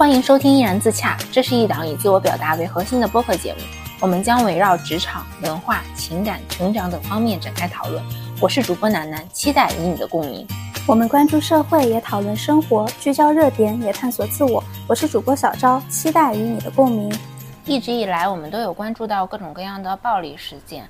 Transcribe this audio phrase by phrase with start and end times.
[0.00, 3.60] 欢迎收听《依然自洽》，这是一档以自我表达为核心的播客节目。
[4.00, 8.02] 我们将围绕职场、文化、情感、成长等方面展开讨论。
[8.40, 10.46] 我是主播楠楠，期待与你的共鸣。
[10.86, 14.64] 我们关注社会，也讨论生活；聚焦热点，也探索自我。
[14.88, 17.14] 我是主播小昭，期待与你的共鸣。
[17.66, 20.88] 一直以来，我们都有关注到各种各样的暴力事件。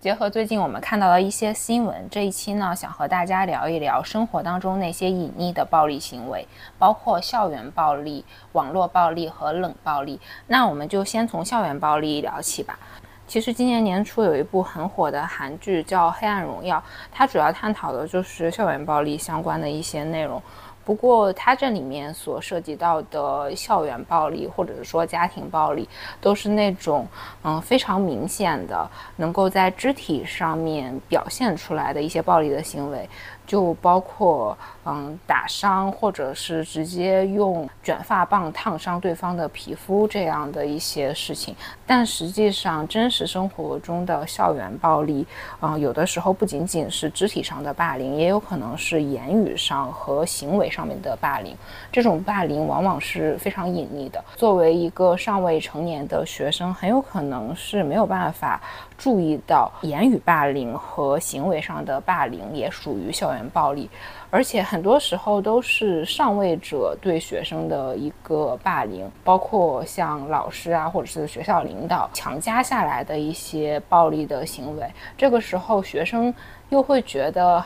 [0.00, 6.46] 结合最近我们看到的一些新闻，这一期呢，想和大家聊一聊生活当中那些隐匿的暴力行为，
[6.78, 10.20] 包括校园暴力、网络暴力和冷暴力。
[10.46, 12.78] 那我们就先从校园暴力聊起吧。
[13.26, 16.76] 其实今年年初有一部很火的韩剧叫《黑暗荣耀》，
[17.10, 20.40] 它主要探讨的就是校园暴力相关的一些内容。
[20.88, 25.86] 不过，它这里面所涉及到的校园暴力，或者是说家庭暴力，
[26.18, 27.06] 都是那种
[27.42, 33.06] 嗯非常明显的，能够在肢体上面表现出来的一些暴力的行为。
[33.48, 41.56] 就包括嗯打伤，或者是直接用卷发棒烫伤对方的皮肤这样的一些事情。
[41.86, 45.26] 但实际上，真实生活中的校园暴力，
[45.62, 51.56] 嗯，有的时候不仅仅是肢体上的霸凌，也有可能是言语上和行为上面的霸凌。
[51.90, 54.22] 这种霸凌往往是非常隐匿的。
[54.36, 58.60] 作为一个尚未成年的学生，很有可能是没有办法。
[58.98, 63.88] 注意到言语霸凌和行为上的霸凌也属于校园暴力，
[64.28, 74.84] 而且很多时候都是上位者对学生的一个霸凌，包括像老师啊或者是学校领导强加下来的一些暴力的行为。
[75.16, 76.34] 这个时候学生
[76.70, 77.64] 又会觉得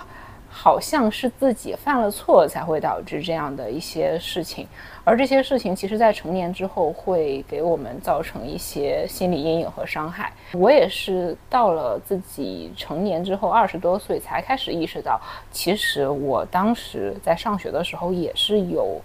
[0.51, 4.69] 好像是自己犯了错才会导致这样的一些事情。
[5.05, 10.33] 而这些事情，其实，在成年之后会给我们造成一些心理阴影和伤害。
[10.53, 19.01] 我也是到了自己成年之后，二十多岁才开始意识到，其实我当时在上学的时候也是有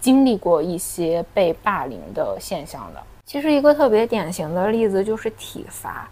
[0.00, 3.00] 经历过一些被霸凌的现象的。
[3.24, 6.08] 其实，一个特别典型的例子就是体罚。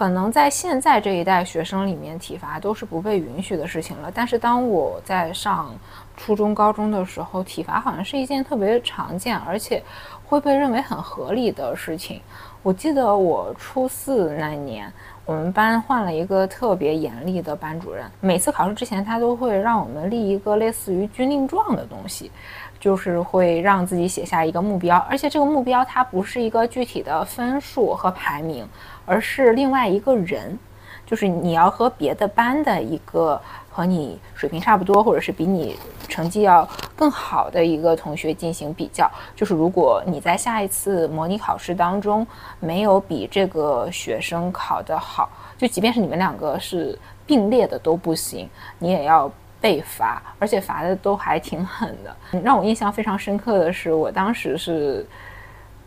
[0.00, 4.10] 可能在现在这一代学生里面，体罚都是不被允许的事情了。
[4.14, 5.74] 但是当我在上
[6.16, 9.82] 初中、高中的时候，体罚好像是一件特别常见，而且
[10.24, 12.18] 会被认为很合理的事情。
[12.62, 14.90] 我记得我初四那年，
[15.26, 22.32] 我们班换了一个特别严厉的班主任，每次考试之前，他都会让我们立一个类似于军令状的东西。
[22.80, 28.66] 就是会让自己写下一个目标，而且这个目标它不是一个具体的分数和排名，
[29.10, 30.56] 而是另外一个人，
[31.04, 35.76] 就是你要和别的班的一个和你水平差不多，或者是比你
[36.08, 39.10] 成绩要更好的一个同学进行比较。
[39.34, 42.24] 就是如果你在下一次模拟考试当中
[42.60, 45.28] 没有比这个学生考得好，
[45.58, 46.96] 就即便是你们两个是
[47.26, 48.48] 并列的都不行，
[48.78, 49.28] 你也要。
[49.62, 52.40] 被罚，而且罚的都还挺狠的。
[52.42, 55.06] 让我印象非常深刻的是，我当时是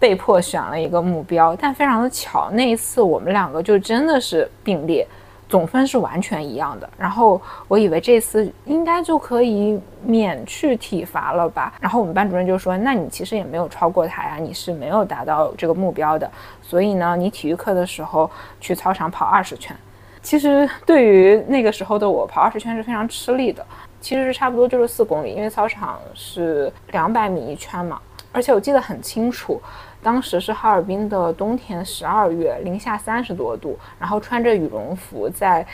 [0.03, 5.08] 被迫选了一个目标，但非常的巧，那一次我们两个就真的是并列，
[5.47, 6.90] 总分是完全一样的。
[6.97, 11.74] 然后我以为这次应该就可以免去体罚了吧。
[11.80, 16.30] 然后我们班主任就说：“那你其实也没有超过他呀，你是没有达到这个目标的。
[16.62, 19.74] 所以呢，你体育课的时候去操场跑二十圈。”
[20.22, 23.66] 其实对于那个时候的我，跑二十圈是非常吃力的。
[24.02, 28.02] 其实差不多就是四公里，因为操场是两百米一圈嘛。
[28.34, 29.62] 而且我记得很清楚，
[30.03, 35.66] 当时是哈尔滨的冬天，十二月，零下三十多度，然后穿着羽绒服，在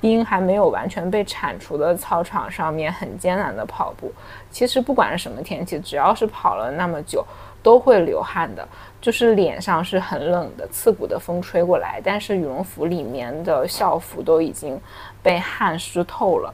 [0.00, 4.12] 冰还没有完全被铲除的操场上面很艰难的跑步。
[4.50, 7.24] 其实不管是什么天气，只要是跑了那么久，
[7.62, 8.66] 都会流汗的。
[8.98, 14.80] 就是脸上是很冷的，刺骨的风吹过来，但是羽绒服里面的校服都已经
[15.22, 16.52] 被汗湿透了，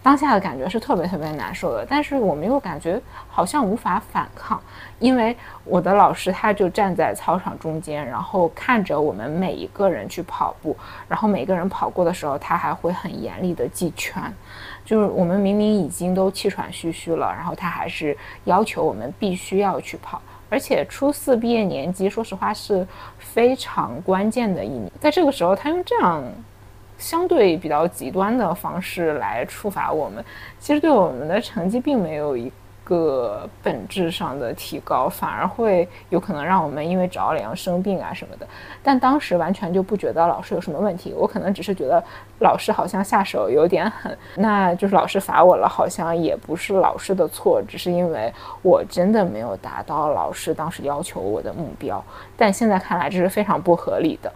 [0.00, 1.84] 当下的感觉是特别特别难受的。
[1.88, 4.62] 但是我们又感觉好像无法反抗，
[4.98, 10.76] 因为我的老师他就站在操场中间，然后看着我们每一个人去跑步，
[11.06, 14.22] 然后每个人跑过的时候，他还会很严厉的记圈，
[14.84, 20.20] 就是我们明明已经都气喘吁吁了，然后他还是要求我们必须要去跑。
[20.50, 22.86] 而且初四毕业年级，说实话是
[23.18, 26.24] 非常关键的一年，在这个时候，他用这样
[26.98, 30.24] 相对比较极端的方式来处罚我们，
[30.58, 32.50] 其实对我们的成绩并没有一。
[32.88, 38.46] 个本质上的提高，反而会有可能让我们因为着凉生病啊什么的。
[38.82, 42.02] 但当时完全就不觉得老师有什么问题，我可能只是觉得
[42.38, 48.32] 老师好像下手有点狠，那就是老师罚我了，好像也不是老师的错，只是因为
[48.62, 52.02] 我真的没有达到老师当时要求我的目标。
[52.36, 54.32] 但现在看来这是非常不合理的。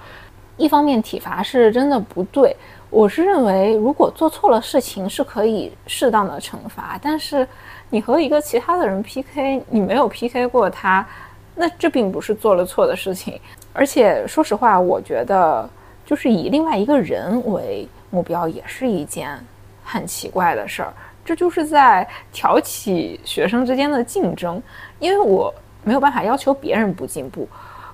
[0.59, 2.55] 一方面体罚是真的不对。
[2.91, 7.49] 我是认为，如果做错了事情是可以适当的惩罚，但是
[7.93, 11.07] 你和一个其他的人 PK，你没有 PK 过他，
[11.55, 13.39] 那这并不是做了错的事情。
[13.75, 15.69] 而且说实话，我觉得
[16.07, 19.39] 就是以另外一个人为目标，也是一件
[19.85, 20.91] 很奇怪的事儿。
[21.23, 24.61] 这就是在挑起学生之间的竞争，
[24.99, 25.55] 因为我
[25.85, 27.47] 没有办法要求别人不进步。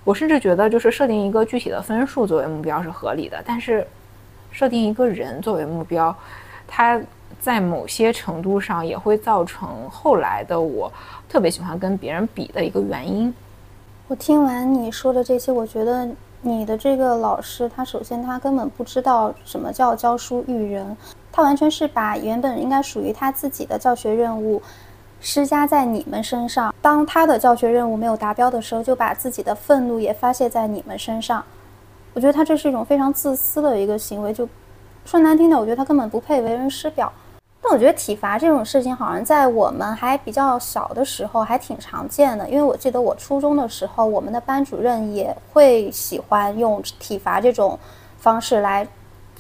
[0.05, 3.85] 我甚至觉得，就是设定一个具体的分数作为目标是合理的，但是
[4.53, 6.15] 设定一个人作为目标，
[6.69, 7.01] 他
[7.41, 10.93] 在某些程度上也会造成后来的我
[11.29, 13.33] 特别喜欢跟别人比的一个原因。
[14.07, 16.09] 我听完你说的这些，我觉得
[16.43, 20.97] 你的这个老师，他首先他根本不知道什么叫教书育人，
[21.31, 24.61] 他完全是把原本应该属于他自己的教学任务。
[25.21, 26.73] 施加在你们身上。
[26.81, 31.45] 当他的教学任务没有达标的时候，就把自己的愤怒也发泄在你们身上。
[32.15, 34.33] 我觉得他这是一种非常自私的一个行为。
[34.33, 34.49] 就
[35.05, 37.13] 说难听点，我觉得他根本不配为人师表。
[37.63, 42.49] 但我觉得体罚这种事情，好像在我们还比较小的时候还挺常见的。
[42.49, 47.79] 因为我记得我初中的时候，我们的班主任也会喜欢用体罚这种
[48.19, 48.87] 方式来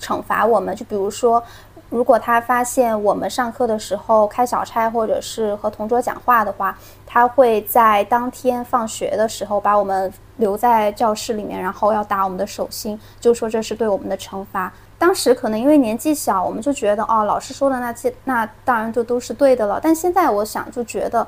[0.00, 0.74] 惩罚我们。
[0.74, 1.42] 就比如说。
[1.90, 6.76] 如果他发现我们上课的时候开小差，或者是和同桌讲话的话，
[7.06, 14.70] 他会在当天放学的时候把我们留在教室里面，然后要打我们的手心，就说这是对我们的惩罚。
[14.98, 19.80] 当时可能因为年纪小，我们就觉得哦，老师说的那些那当然就都是对的了。
[19.82, 21.26] 但现在我想就觉得，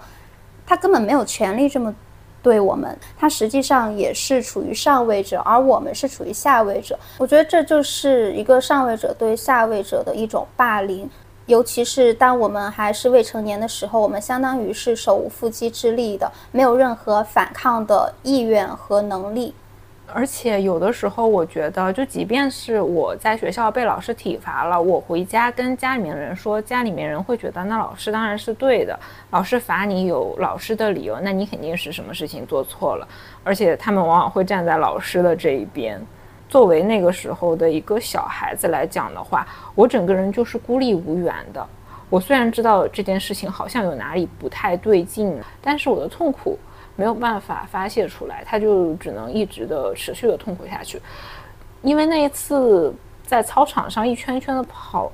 [0.67, 1.95] 他根本没有权利这么。
[2.43, 6.99] 对我们，他实际上也是处于上位者，而我们是处于下位者。
[7.19, 11.07] 我觉得这就是一个上位者对下位者的一种霸凌，
[11.45, 19.55] 尤其是当我们还是未成年的时候，我们相当于是手无缚鸡之力的，没有任何反抗的意愿和能力。
[20.13, 28.99] 而且有的时候，我觉得，就即便是我在学校被老师体罚了，我回家跟家里面人说，家里面人会觉得那老师当然是对的，
[29.31, 33.09] 老师罚你有老师的理由，那你肯定是什么事情做错了。
[33.45, 36.01] 而且他们往往会站在老师的这一边。
[36.49, 39.47] 作为那个时候的一个小孩子来讲的话，
[39.77, 41.65] 我整个人就是孤立无援的。
[42.09, 46.59] 我虽然知道这件事情好像有哪里不太对劲，但是我的痛苦。
[47.01, 51.01] 没有办法发泄出来，他就只能一直的持续的痛苦下去。
[51.81, 52.93] 因为那一次
[53.25, 55.11] 在操场上一圈一圈的跑，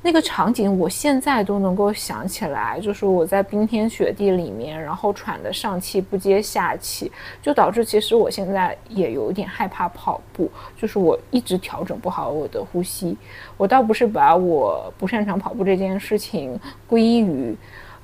[0.00, 7.12] 那个场景我现在都能够想起来，就是我在冰天雪地里面，然后喘得上气不接下气，
[7.42, 13.14] 就导致其实我现在也有点害怕跑步，就是我一直调整不好我的呼吸。
[13.58, 16.58] 我倒不是把我不擅长跑步这件事情
[16.88, 17.54] 归于。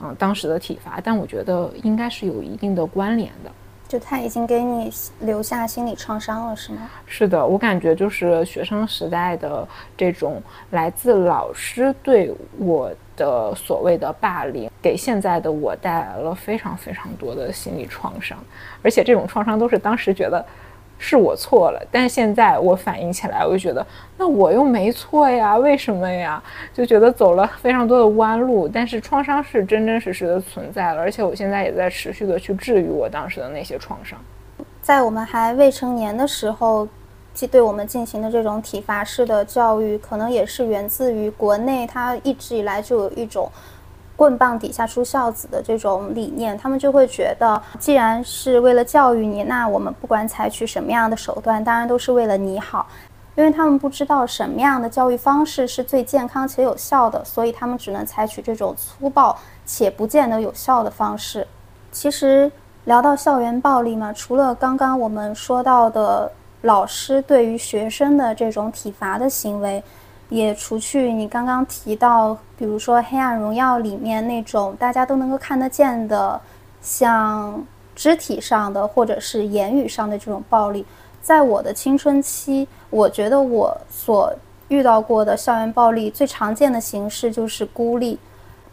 [0.00, 3.50] 嗯，当时的体罚，但我觉得应该是有一定的关联的。
[3.88, 6.90] 就他已经给你留下心理创伤了，是吗？
[7.06, 9.66] 是的，我感觉就是学生时代的
[9.96, 18.38] 这种来自老师对我的所谓的霸凌，给现在的我带来了非常非常多的心理创伤，
[18.82, 20.44] 而且这种创伤都是当时觉得。
[20.98, 23.86] 是我错了，但现在我反应起来，我就觉得
[24.16, 26.42] 那我又没错呀，为什么呀？
[26.74, 34.18] 就觉得走了非常多的弯路，但是创伤是真真实实的存在了，而且我现在也在持续的去治愈我当时的那些创伤。
[34.82, 36.88] 在我们还未成年的时候，
[37.32, 43.50] 即对我们进行的这种体罚式的教育，可能也是源自于国内，它一直以来就有一种。
[44.18, 52.88] 棍棒底下出孝子的这种理念，他们就会觉得，既然是为了教育你，那我们不管采取什么样的手段，当然都是为了你好。
[53.36, 61.46] 因为他们不知道什么样的教育方式是最健康且有效的，所以他们只能采取这种粗暴且不见得有效的方式。
[61.92, 62.50] 其实
[62.86, 66.28] 聊到校园暴力嘛，除了刚刚我们说到的
[66.62, 69.80] 老师对于学生的这种体罚的行为。
[70.28, 76.40] 也除去你刚刚提到，比如说《黑暗荣耀》里面那种大家都能够看得见的，
[76.82, 77.64] 像
[77.96, 80.84] 肢体上的或者是言语上的这种暴力，
[81.22, 84.32] 在我的青春期，我觉得我所
[84.68, 88.18] 遇到过的校园暴力最常见的形式就是孤立。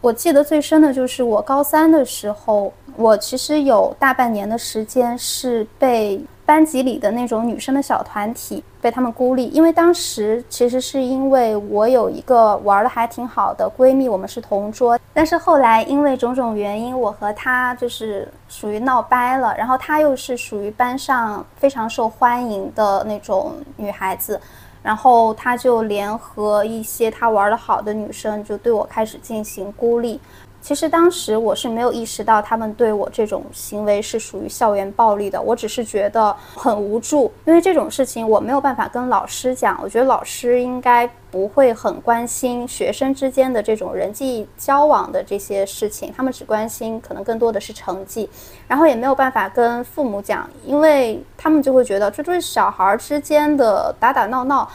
[0.01, 6.21] 我记得最深的就是我高三的时候，我其实有大半年的时间是被。
[6.45, 24.39] 班级里的那种女生的小团体被他们孤立，因为当时其实是因为我有一个玩的还挺好的闺蜜，我们是同桌，但是后来因为种种原因，我和她就是属于闹掰了，然后她又是属于班上非常受欢迎的那种女孩子，
[24.83, 30.19] 然后她就联合一些她玩的好的女生，就对我开始进行孤立。
[30.65, 39.79] 其实当时我是没有意识到他们对我这种行为是属于校园暴力的，我只是觉得很无助，因为这种事情我没有办法跟老师讲。
[39.83, 48.27] 我觉得老师应该不会很关心学生之间的这种人际交往的这些事情，他们只关心可能更多的是成绩，
[48.67, 54.67] 然后也没有办法跟父母讲，因为他们就会觉得这都是小孩之间的打打闹闹。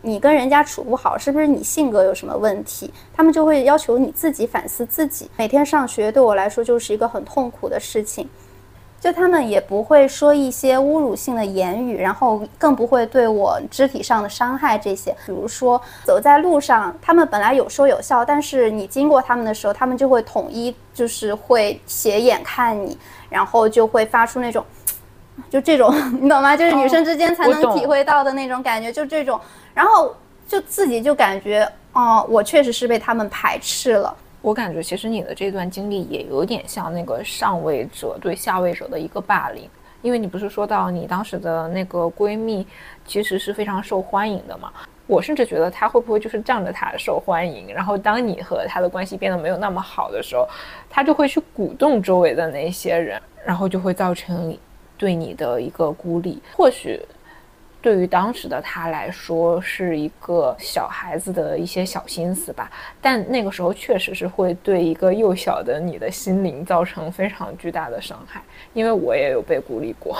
[0.00, 2.92] 你跟人家处不好，是不是你性格有什么问题？
[3.14, 5.28] 他们就会要求你自己反思自己。
[5.36, 8.28] 每天上学对我来说就是一个很痛苦的事情，
[9.00, 15.10] 就他们也不会说一些侮辱性的言语，然后更不会对我肢体上的伤害这些。
[15.26, 22.96] 比如说走在路上，他们本来有说有笑，但是你经过他们的时候，他们就会统一就是会斜眼看你，
[23.28, 24.64] 然后就会发出那种。
[25.50, 26.56] 就这种，你懂吗？
[26.56, 29.40] 就是女生之间才能体会到的那种感觉，就这种，
[29.74, 30.14] 然后
[30.46, 34.14] 就自己就感觉，哦，我确实是被他们排斥了。
[34.40, 39.68] 我感觉其实你的这段经历也有点像那个上位者对下位者的一个霸凌，
[40.00, 42.66] 因为你不是说到你当时的那个闺蜜
[43.04, 44.70] 其实是非常受欢迎的嘛？
[45.06, 50.46] 我甚至觉得她会不会就是仗着她受欢迎，然后当你和她的关系变得没有那么好的时候，
[50.88, 54.56] 她就会去鼓动周围的那些人，然后就会造成。
[54.98, 57.00] 对你的一个孤立，或许
[57.80, 62.68] 对于当时的他来说是一个小孩子的一些小心思吧，
[63.00, 68.42] 但那个时候确实是会对一个幼小的你的心灵造成非常巨大的伤害。
[68.74, 70.18] 因为我也有被孤立过，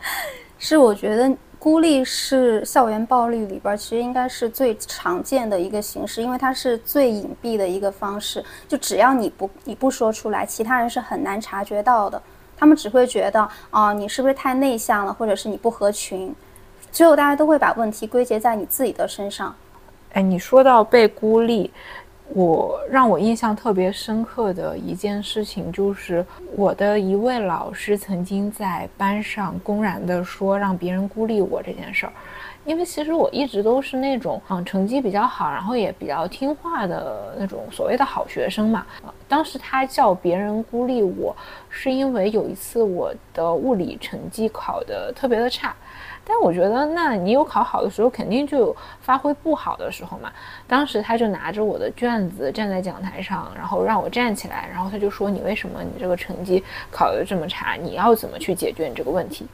[0.60, 12.22] 是我觉得孤立是校园暴力里边其实应该是最常见的一个形式，因为它是最隐蔽的一个方式，就只要你不你不说出来，其他人是很难察觉到的。
[12.60, 16.34] 他们只会觉得啊，你是不是太内向了，或者是你不合群，
[16.92, 19.54] 最后大家都会把问题归结在你自己的身上。
[20.12, 21.70] 哎，你说到被孤立，
[22.34, 26.22] 我让我印象特别深刻的一件事情，就是
[26.54, 32.12] 我的一位老师曾经在班上公然的说让别人孤立我这件事儿。
[32.70, 38.86] 因为其实我一直都是那种嗯成绩比较好，然后也比较听话的那种所谓的好学生嘛。
[39.26, 41.36] 当时他叫别人孤立我，
[41.68, 45.74] 是因为有一次我的物理成绩考得特别的差。
[46.24, 50.30] 但我觉得，那你有考好的时候，肯定就有发挥不好的时候嘛。
[50.68, 57.74] 当时他就拿着我的卷子站在讲台上，然后让我站起来，然后他就说：“你为什么你这个成绩考得这么差？
[57.74, 59.44] 你要怎么去解决你这个问题？”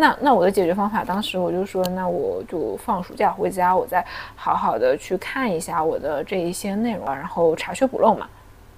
[0.00, 4.04] 那那我的解决方法，当时我就说，那我就放暑假回家，我再
[4.36, 8.28] 好好的去看一下我的这一些内容，然后查缺补漏嘛。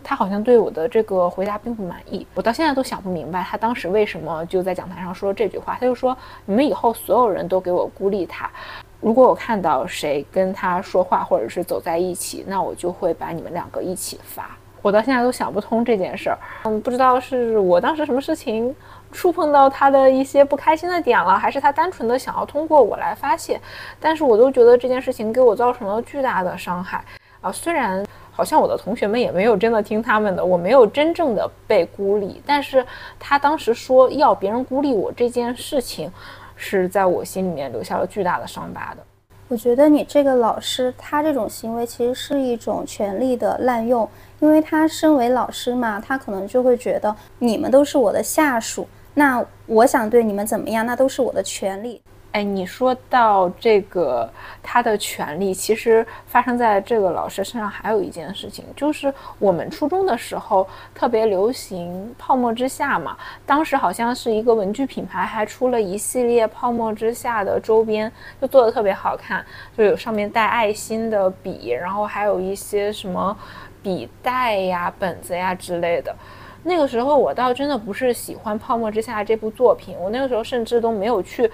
[0.02, 5.76] 他好像对我的这个回答并不满意，我到现在都想不明白，他当时为什么就在讲台上说这句话。
[5.78, 8.50] 他就说，你们以后所有人都给我孤立他，
[8.98, 14.56] 如果我看到谁跟他说话或者是走在一起，那我就会把你们两个一起罚。
[14.82, 18.74] 我到现在都想不通这件事儿，嗯，不知道是我当时什么事情。
[19.12, 23.60] 触碰到他的一些不开心的点了，还是他单纯的想要通过我来发泄？
[23.98, 27.04] 但是我都觉得这件事情给我造成了巨大的伤害
[27.40, 27.50] 啊！
[27.50, 32.86] 虽然好像我的同学们也没有真的听他们的，我没有真正的被孤立，但是
[33.18, 36.08] 他当时说要别人孤立我这件事情，
[36.54, 39.02] 是在我心里面留下了巨大的伤疤的。
[39.48, 44.08] 我觉得你这个老师，他这种行为其实是一种权力的滥用，
[44.40, 48.88] 因为他身为老师嘛，他可能就会觉得你们都是我的下属。
[49.14, 52.00] 那我想对你们怎么样，那都是我的权利。
[52.32, 54.32] 哎，你说到这个
[54.62, 69.44] 他的权利，其实发生在这个老师身上还有一件事情，就是我们初中的时候特别流行泡沫之夏嘛，当时好像是一个文具品牌还出了一系列泡沫之夏的周边，就做的特别好看，
[69.76, 73.36] 就有上面带爱心的笔，然后还有一些什么
[73.82, 76.14] 笔袋呀、本子呀之类的。
[76.62, 81.50] 那个时候我倒真的不是喜欢《泡沫之夏》这部作品，我那个时候甚至都没有去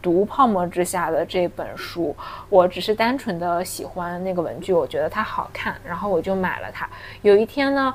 [0.00, 2.16] 读《泡沫之夏》的这本书，
[2.48, 6.88] 我只是单纯的喜欢那个文具，我觉得它好看，然后我就买了它。
[7.22, 7.94] 有一天呢，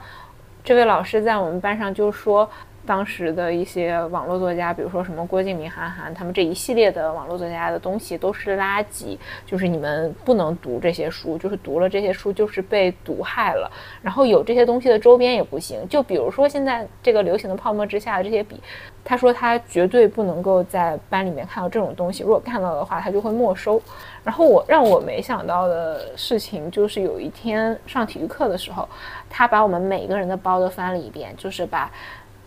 [0.63, 2.49] 这位老师在我们班上就说。
[2.85, 13.71] 当时的一些网络作家，比如说什么郭敬明、韩寒，他们这一系列的网络作家的东西都是垃圾，就是你们不能读这些书，就是读了这些书就是被毒害了。
[14.01, 18.59] 然后有这些东西的周边也不行，就比如说现在这个流行的泡沫之下的这些笔，
[19.03, 23.81] 他说他绝对不能够在班里面看到这种东西，如果看到的话，他就会没收。
[24.23, 28.87] 然后我让我没想到的事情就是有一天上体育课的时候，
[29.29, 31.91] 他把我们每个人的包都翻了一遍，就是把。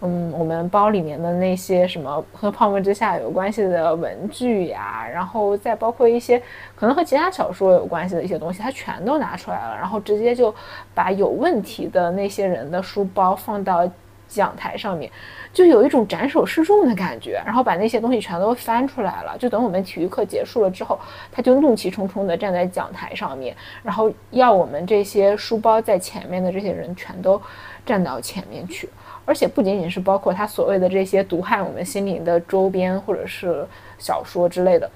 [0.00, 6.38] 嗯，我们包里面的那些什么和泡沫之夏有关系的文具呀，然后再包括一些
[6.76, 10.54] 可能和其他小说有关系的一些东西，他全都拿出来了，然后直接就
[10.94, 13.88] 把有问题的那些人的书包放到
[14.34, 15.10] 讲台上面，
[15.52, 20.98] 就有一种斩首示众的感觉，然后把那些东西全都翻出来了，就等我们体育课结束了之后，
[21.30, 27.40] 他就怒气冲冲地站在讲台上面，然后要我们这些书包在前面的这些人全都
[27.86, 28.88] 站到前面去。
[29.26, 33.66] 而且不仅仅是包括他所谓的这些毒害我们心灵的周边或者是
[33.98, 34.90] 小说之类的，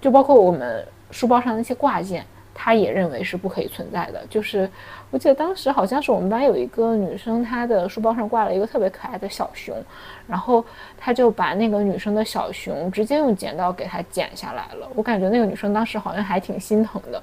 [0.00, 4.24] 就包括我们书包上那些挂件，他也认为是不可以存在的。
[4.28, 4.68] 就是
[5.10, 9.74] 我记得当时好像是我们班有一个女生，她的书包上挂了一个特别可爱的小熊，
[10.26, 10.64] 然后
[10.98, 14.88] 他就把那个女生的小熊直接用剪刀给她剪下来了。
[14.94, 17.22] 我感觉那个女生当时好像还挺心疼的，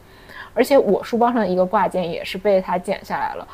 [0.54, 3.48] 而且我书包上一个挂件也是被他剪下来了。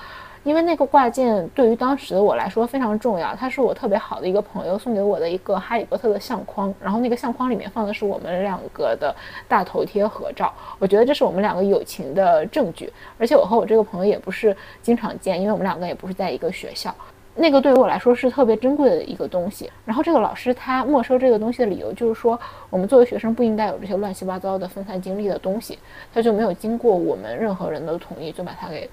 [0.46, 9.14] 因为那个挂件对于当时的我来说非常重要，它是我特别好的一个朋友送给我的一个哈利波特的相框，然后那个相框里面放的是我们两个的
[9.48, 16.94] 大头贴合照，我觉得这是我们两个友情的证据，而且我和我这个朋友也不是经常见，因为我们两个也不是在一个学校，
[17.34, 19.72] 那个对于我来说是特别珍贵的一个东西。
[19.84, 25.80] 然后这个老师他没收这个东西的理由就是说，我们作为学生不应该有这些乱七八糟的分散精力的东西，
[26.14, 28.88] 他就没有经过我们任何人的同意就把它给。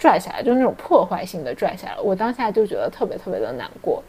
[0.00, 4.02] 拽下来就是那种破坏性的拽下来，我当下就觉得特别特别的难过。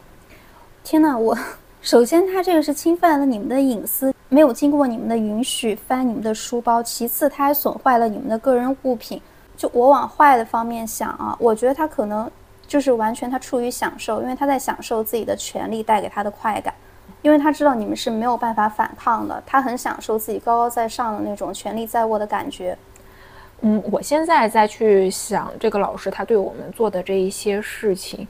[0.82, 1.36] 天哪，我
[1.82, 9.20] 首先他这个是侵犯了你们的隐私，没有经过你们的允许翻你们的书包；其次他还损坏了你们的个人物品。
[9.54, 12.28] 就我往坏的方面想啊，我觉得他可能
[12.66, 16.72] 就是完全他出于享受，因为他在享受自己的权利带给他的快感，
[17.20, 22.76] 因为他知道你们是没有办法反抗的，他很享受自己高高在上的那种权力在握的感觉。
[23.64, 28.26] 嗯，我现在再去想这个老师他对我们做的这一些事情，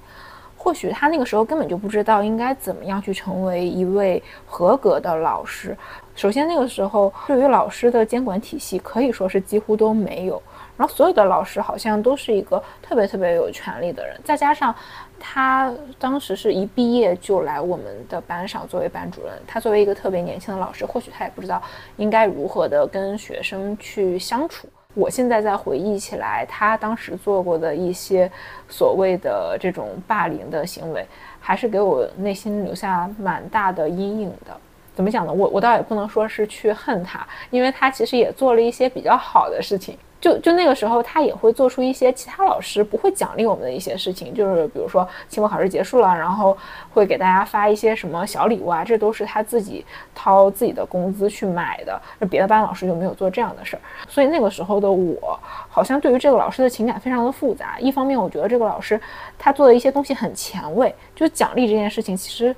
[0.59, 5.75] 或许他那个时候根本就不知道应该怎么样去成为一位合格的老师。
[6.15, 10.41] 首先那个时候对于老师的监管体系可以说是几乎都没有，
[10.77, 14.75] 然后所有的老师好像都是一个特别特别有权利的人，再加上
[15.19, 21.63] 他当时是一毕业就来我们的班上作为班主任，他作为一个特别年轻的老师，或许他也不知道
[21.97, 24.69] 应该如何的跟学生去相处。
[24.95, 28.31] 我现在在回忆起来，他当时做过的一些
[28.69, 31.07] 所谓的这种霸凌的行为，
[31.41, 34.55] 还是给我内心留下蛮大的阴影的。
[34.95, 35.33] 怎么讲呢？
[35.33, 39.97] 我我倒也不能说是去恨他，因为他其实也做了一些比较好的事情。
[40.23, 46.57] 就就那个时候，他也会做出一些其他老师不会奖励我们的一些事情，就是比如说期末考试结束了，然后
[46.93, 52.01] 会给大家发一些什么小礼物啊，这都是他自己掏自己的工资去买的。
[52.21, 55.37] 那别的班老师就没有做这样的事儿，所以那个时候的我，
[55.69, 57.77] 好像对于这个老师的情感非常的复杂。
[57.81, 59.01] 一方面，我觉得这个老师
[59.37, 62.55] 他做的一些东西很前卫，就奖励这件事情，其实，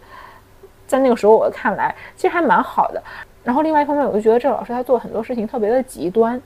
[0.86, 3.02] 在那个时候我看来，其实还蛮好的。
[3.42, 6.38] 然后另外一方面，我就觉得这个老师他做很多事情特别的极端。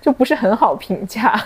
[0.00, 1.40] 就不是很好评价。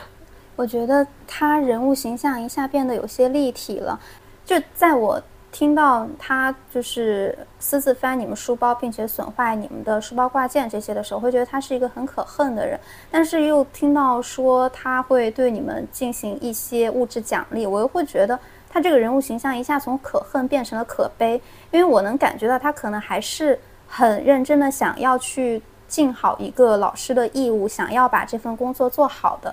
[0.56, 3.98] 我觉得他人物形象一下变得有些立体了。
[4.44, 12.78] 就在我听到他就是私自翻你们书包，并且损坏你们的书包挂件这些的时候，会觉得他是一个很可恨的人。
[13.10, 21.40] 但是又听到说他会对你们进行一些物质奖励，我又会觉得他这个人物形象一下从可恨变成了可悲。
[21.70, 25.62] 因为我能感觉到他可能还是很认真的想要去。
[25.90, 29.53] 尽好一个老师的义务，想要把这份工作做好的，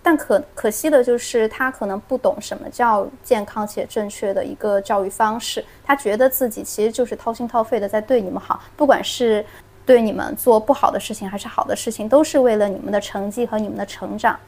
[0.00, 5.62] 但可可惜的就是他可能不懂什么叫健康且正确的一个教育方式。
[5.84, 9.44] 他觉得自己其实就是掏心掏肺的在对你们好，不管是
[9.84, 14.38] 对你们做不好的事情还是好的事情，都是为了你们的成绩和你们的成长。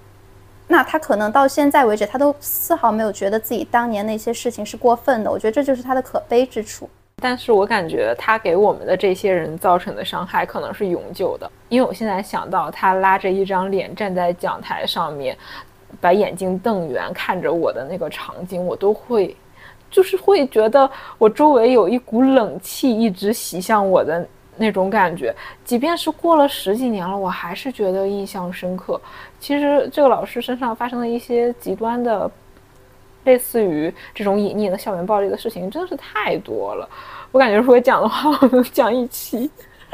[0.67, 5.31] 那他可能到现在为止，他都丝毫没有觉得自己当年那些事情是过分的。
[5.31, 6.89] 我觉得这就是他的可悲之处。
[7.27, 15.35] 但是我感觉他给我们的这些人造成的伤害可能是永久的，因为我现在想到他拉着一张脸站在讲台上面，
[16.03, 19.35] 把眼睛瞪圆看着我的那个场景，我都会，
[19.91, 25.35] 就是会觉得我周围有一股冷气一直袭向我的那种感觉。
[25.65, 29.01] 即便是过了十几年了，我还是觉得印象深刻。
[29.41, 32.31] 其实这个老师身上发生的一些极端的。
[33.25, 36.87] 类似于这种隐匿的校园暴力的事情真的是太多了，
[37.35, 39.51] 我感觉如果讲的话，我能讲一期，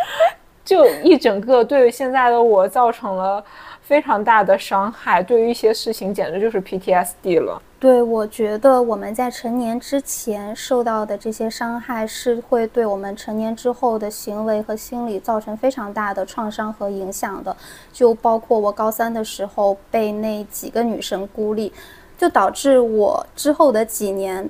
[0.62, 3.42] 就一整个对现在的我造成了
[3.81, 5.22] 非常大的伤害。
[5.22, 7.62] 对于一些事情，简直就是 PTSD 了。
[7.79, 17.57] 对，我觉得我们在成年之前受到的这些伤害，是会对我们成年之后的行为和心理造成非常大的创伤和影响的。
[17.90, 21.72] 就包括我高三的时候被那几个女生孤立。
[22.18, 24.46] 就导致我之后的几年，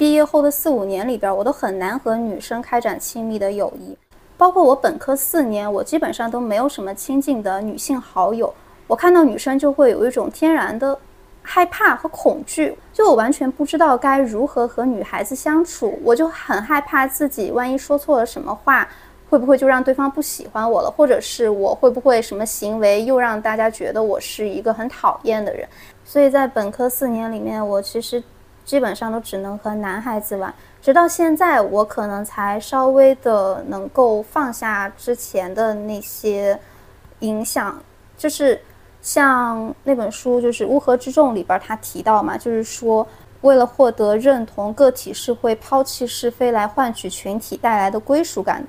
[0.00, 3.94] 毕业后的四五年里边，我都很难和女生开展亲密的友谊。
[4.38, 8.50] 包括我本科四年，我基本上都没有什么亲近的女性好友。
[8.86, 10.98] 我看到女生就会有一种天然的
[11.42, 18.88] 害怕和恐惧，就我完全不知道该如何和女孩子相处，我就很害怕自己万一说错了什么话，
[19.28, 25.68] 会不会就让对方不喜欢我了，或者是我会不会什么行为又让大家觉得我是一个很讨厌的人。
[26.06, 28.22] 所以在本科四年里面，我其实
[28.70, 30.54] 基本上都只能和男孩子玩。
[30.80, 36.56] 直到现在，我可能才稍微的能够放下之前的那些
[37.18, 37.82] 影响，
[38.16, 38.60] 就是
[39.02, 43.04] 像那本书，就是《乌合之众》里边他提到嘛，就是说
[43.40, 48.68] 为了获得认同，个体是会抛弃是非来换取群体带来的归属感的。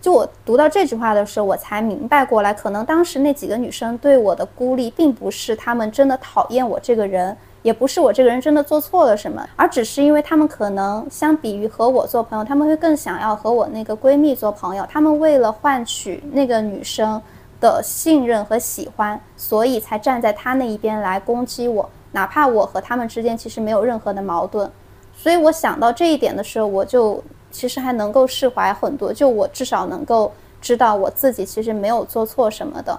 [0.00, 7.36] 就我读到这句话的时候，我才明白过来，可能当时那几个女生对我的孤立，并不是她们真的讨厌我这个人。
[7.62, 14.86] 也不是我这个人真的做错了什么，而只是因为他们可能相比于和我做朋友，他们会更想要和我那个闺蜜做朋友。
[14.90, 17.20] 他们为了换取那个女生
[17.60, 24.70] 的信任和喜欢，所以才站在她那一边来攻击我，哪怕我和他们之间其实没有任何的矛盾。
[25.14, 27.22] 所以我想到这一点的时候，我就
[27.52, 32.98] 其实还能够释怀很多，就我至少能够知道我自己其实没有做错什么的。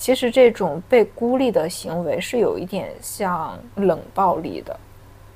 [0.00, 4.74] 其实这种被孤立的行为是有一点像冷暴力的，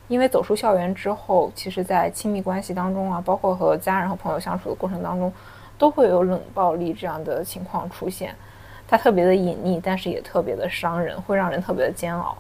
[0.08, 5.30] 因为走出校园之后，其实，在亲密关系当中啊，包括和家人和朋友相处的过程当中，
[5.76, 8.34] 都会有冷暴力这样的情况出现。
[8.88, 12.34] 它特别的隐匿，但是也特别的伤人，会让人特别的煎熬。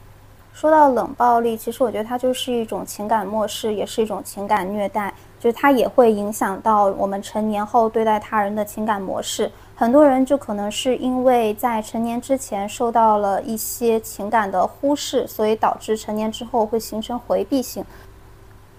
[0.54, 5.12] 说到冷暴力，其实我觉得它就是一种情感漠视，也是一种情感虐待，
[5.44, 9.52] 就是它也会影响到我们成年后对待他人的情感模式。
[9.76, 17.84] 很多人就可能是因为在成年之前受到了一些情感的忽视，所以导致成年之后会形成回避型。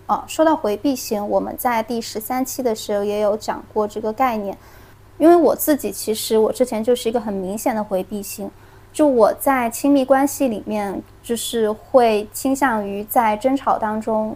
[0.08, 4.58] 哦，说到回避型，我们在第十三期的时候也有讲过这个概念。
[5.19, 8.49] 因为我自己其实我之前就是一个很明显的回避型，
[8.91, 14.36] 就我在亲密关系里面就是会倾向于在争吵当中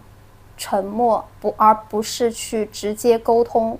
[0.60, 3.78] 沉默，不而不是去直接沟通。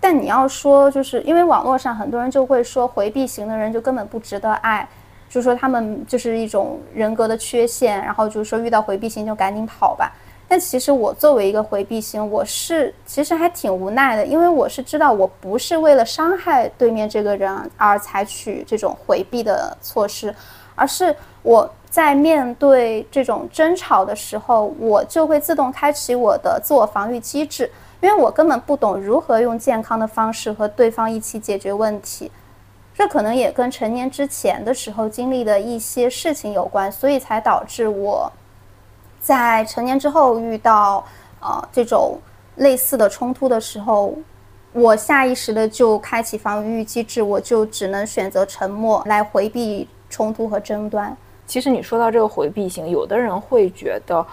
[0.00, 4.88] 但你要说，就是因为网络上很多人就会说回避型的人就根本不值得爱，
[5.28, 10.10] 就说他们就是一种人格的缺陷，然后就是说遇到回避型就赶紧跑吧。
[10.48, 20.34] 但其实我作为一个回避型，我是其实还挺无奈的，因为我是知道我不是为了伤害对面这个人而采取这种回避的措施，
[20.74, 27.70] 而是我在面对这种争吵的时候，我就会自动开启我的自我防御机制。
[28.00, 32.32] 因为我根本不懂如何用健康的方式和对方一起解决问题，
[32.94, 38.32] 这可能也跟成年之前的时候经历的一些事情有关，所以才导致我
[39.20, 41.04] 在成年之后遇到
[41.40, 42.18] 呃这种
[42.56, 44.14] 类似的冲突的时候，
[44.72, 51.14] 我下意识的就开启防御机制，我就只能选择沉默来回避冲突和争端。
[51.50, 54.24] 其实你说到这个回避型，有的人会觉得。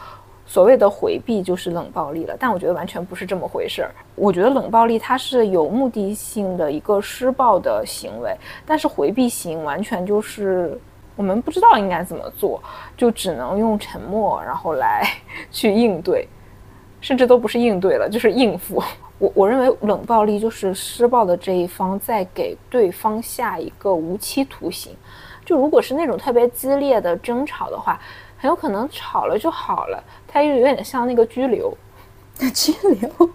[0.50, 3.92] 所谓的回避就是冷暴力了，但我觉得完全不是这么回事儿。
[4.16, 8.34] 我觉得冷暴力它是有目的性的一个施暴的行为，
[8.66, 10.80] 但是回避型完全就是
[11.18, 12.64] 我们不知道应该怎么做，
[12.96, 15.04] 就只能用沉默然后来
[15.52, 16.26] 去应对，
[17.02, 18.82] 甚至都不是应对了，就是应付。
[19.20, 24.96] 我我认为冷暴力就是施暴的这一方在给对方下一个无期徒刑。
[25.48, 28.00] 就如果是那种特别激烈的争吵的话。
[28.40, 31.76] 很有可能吵了就好了，它又有点像那个拘留，
[32.54, 33.30] 拘留，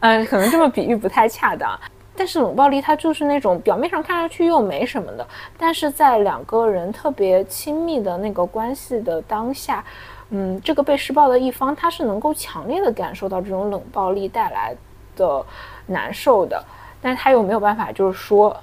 [0.00, 1.78] 嗯，可能这么比喻不太恰当。
[2.16, 5.28] 但是冷暴力它就是那种表面上看上去又没什么的，
[5.58, 9.84] 但是在两个人特别亲密的那个关系的当下，
[10.30, 14.74] 嗯，这个被施暴的一方他是能够强烈的感受到这种冷暴力带来
[15.14, 15.44] 的
[15.84, 16.64] 难受的，
[17.02, 18.56] 但他又没有办法就是说，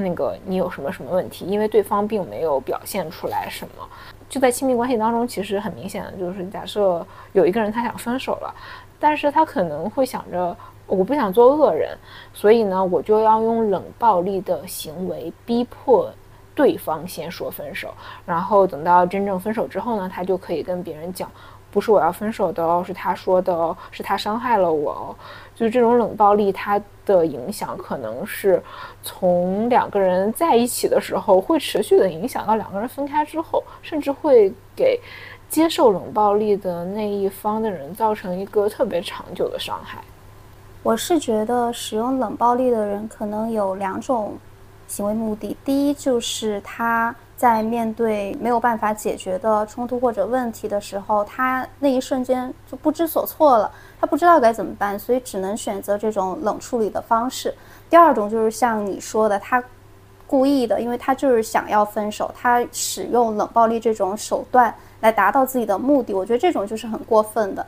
[0.00, 3.88] 那个你有什么什么问题，因为对方并没有表现出来什么。
[4.28, 8.54] 就在亲密关系当中，其实很明显的就是，假设有一个人他想分手了，
[8.98, 11.96] 但是他可能会想着，我不想做恶人，
[12.32, 16.08] 所以呢，我就要用冷暴力的行为逼迫
[16.54, 17.92] 对方先说分手，
[18.24, 21.30] 然后等到真正分手之后呢，他就可以跟别人讲。
[21.72, 25.16] 不是我要分手的哦，是他说的哦，是他伤害了我哦。
[25.60, 28.62] 就这种冷暴力，它的影响可能是
[29.02, 34.98] 从两个人在一起的时候会持续的影响到两个人分开之后，甚至会给
[35.50, 39.98] 接受冷暴力的那一方的人造成一个特别长久的伤害。
[40.82, 44.38] 我是觉得使用冷暴力的人可能有两种
[44.88, 47.14] 行为目的，第一就是他。
[47.40, 57.54] 在面对没有办法解决的冲突或者问题的时候，他那一瞬间就不知所措了，他不知道该怎么办，所以只能选择这种冷处理的方式。
[57.90, 59.62] 第二种就是像你说的，他
[60.26, 66.14] 故意的，因为他就是想要分手，他使用冷暴力这种手段来达到自己的目的。
[66.14, 67.66] 我觉得这种就是很过分的。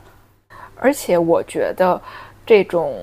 [0.75, 2.01] 而且我觉得
[2.45, 2.93] 这种。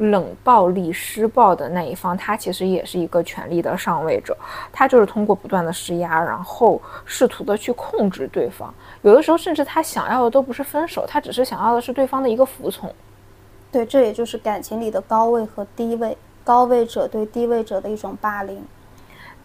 [0.00, 4.34] 冷暴力施暴的那一方，他其实也是一个权力的上位者，
[4.72, 8.72] 他就是通过不断的施压，然后试图的去控制对方。
[9.02, 12.90] 有的时候，甚至他想要的都不是分手，他只是想要的是对方的一个服从。
[13.70, 18.64] 对，这也就是感情里的高位和低位，高位者对低位者的一种霸凌。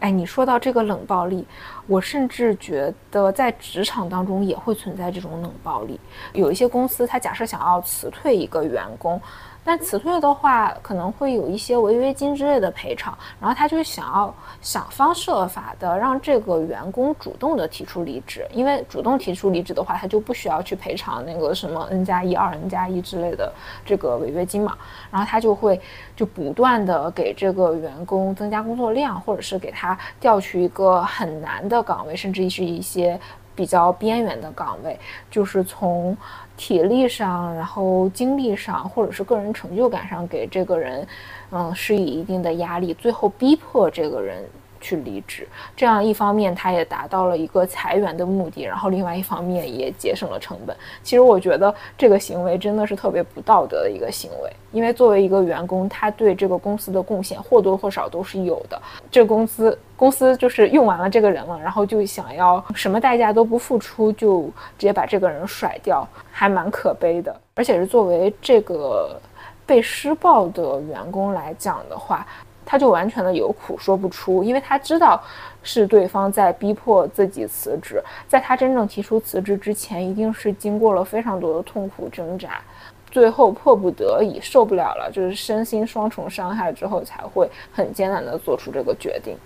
[0.00, 1.46] 哎，你说到这个冷暴力，
[1.86, 6.00] 我甚至觉得在职场当中也会存在这种冷暴力。
[6.32, 9.20] 有一些公司，他假设想要辞退一个员工。
[9.66, 23.52] 但辞退的话，可能会有一些违约金之类的赔偿，然后他就想要想方设法的让这个员工主动的提出离职，因为主动提出离职的话，他就不需要去赔偿那个什么 N 加一、二 N 加一之类的
[23.84, 24.78] 这个违约金嘛，
[25.10, 25.80] 然后他就会
[26.14, 33.18] 就不断的给这个员工增加工作量，或者是给他调去一个很难的岗位，甚至是一些
[33.56, 34.96] 比较边缘的岗位，
[35.28, 36.16] 就是从。
[36.58, 41.06] 体力上，然后精力上，或者是个人成就感上，给这个人，
[41.50, 44.42] 嗯，施以一定的压力，最后逼迫这个人。
[44.86, 50.76] 去离职，这样一方面他也达到了一个裁员的目的，然后另外一方面也节省了成本。
[51.02, 58.80] 其实我觉得这个行为真的是特别不道德的一个行为，因为作为一个员工，他对这个公司的贡献或多或少都是有的。
[59.10, 64.42] 这公司公司就是用完了这个人了，然后就想要什么代价都不付出，就
[64.78, 67.34] 直接把这个人甩掉，还蛮可悲的。
[67.56, 69.18] 而且是作为这个
[69.66, 72.24] 被施暴的员工来讲的话。
[72.66, 75.22] 他就完全的有苦说不出，因为他知道
[75.62, 82.60] 是对方在逼迫自己辞职，在他真正提出辞职之前，一定是经过了非常多的痛苦挣扎，
[83.08, 89.36] 最后迫不得已受不了了，就是身心双重伤害之后，才会很艰难的做出这个决定。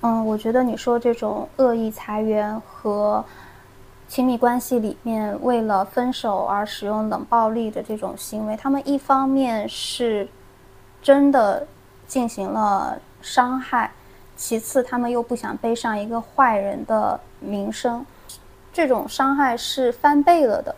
[0.00, 3.22] 嗯，我觉得你说这种恶意裁员和
[4.08, 10.26] 亲密关系里面为了分手而使用冷暴力的这种行为，他们一方面是
[11.02, 11.66] 真的。
[12.06, 13.90] 进行了伤害，
[14.36, 18.04] 其次他们又不想背上一个坏人的名声，
[18.72, 20.74] 这种伤害是翻倍了的。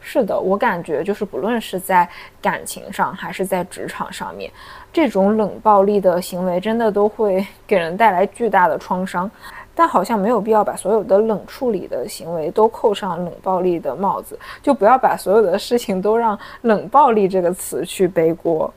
[0.00, 2.08] 是的，我感觉就是不论是在
[2.40, 4.50] 感情上还是在职场上面，
[4.90, 9.30] 这种冷暴力的行为真的都会 给人带来巨大的创伤。
[9.72, 18.70] 但好像没有必要把所有的冷处理的行为都扣上冷暴力的帽子，就不要把所有的事情都让冷暴力这个词去背锅。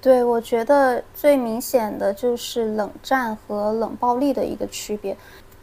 [0.00, 5.16] 对，我觉得最明显的就是冷战和冷暴力的一个区别，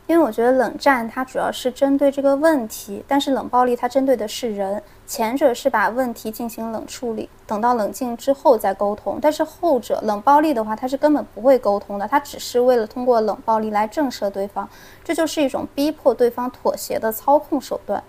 [0.08, 4.82] 因为我觉得冷战它主要是针对这个问题，但是冷暴力它针对的是人。
[5.08, 14.68] 前者是把问题进行冷处理，等到冷静之后再沟通，但是后者冷暴力的话，它是根本不会沟通的，它只是为了通过冷暴力来震慑对方，
[15.04, 18.04] 这就是一种逼迫对方妥协的操控手段。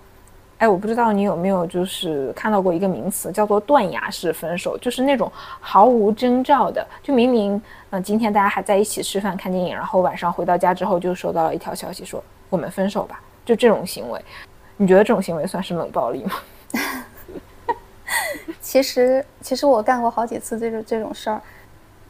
[0.58, 14.18] 哎，我不知道你有没有就是看到过一个名词，叫做断崖式分手，就是那种毫无征兆的，就明明嗯今天大家还在一起吃饭看电影，然后晚上回到家之后就收到了一条消息说我们分手吧，就这种行为，
[14.78, 16.32] 你觉得这种行为算是冷暴力吗？
[18.62, 21.38] 其实其实我干过好几次这种这种事儿，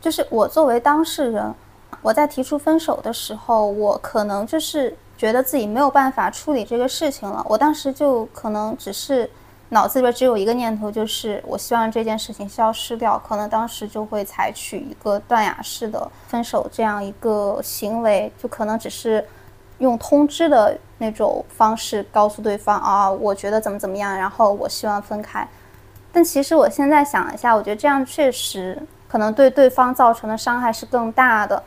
[0.01, 1.53] 就是我作为当事人，
[2.01, 4.97] 我在提出分手的时候，我可能就是。
[5.17, 9.29] 觉得自己没有办法处理这个事情了，我当时就可能只是
[9.71, 19.27] 脑子里边只有一个念头，就是我希望这件事情消失掉，可能当时就会采取一个断崖式的分手这样一个行为，就可能只是
[19.79, 25.49] 用通知的那种方式告诉对方啊，我觉得怎么怎么样，然后我希望分开。
[26.13, 31.63] 但其实我现在想一下，我觉得这样确实可能对对方造成的伤害是更大的。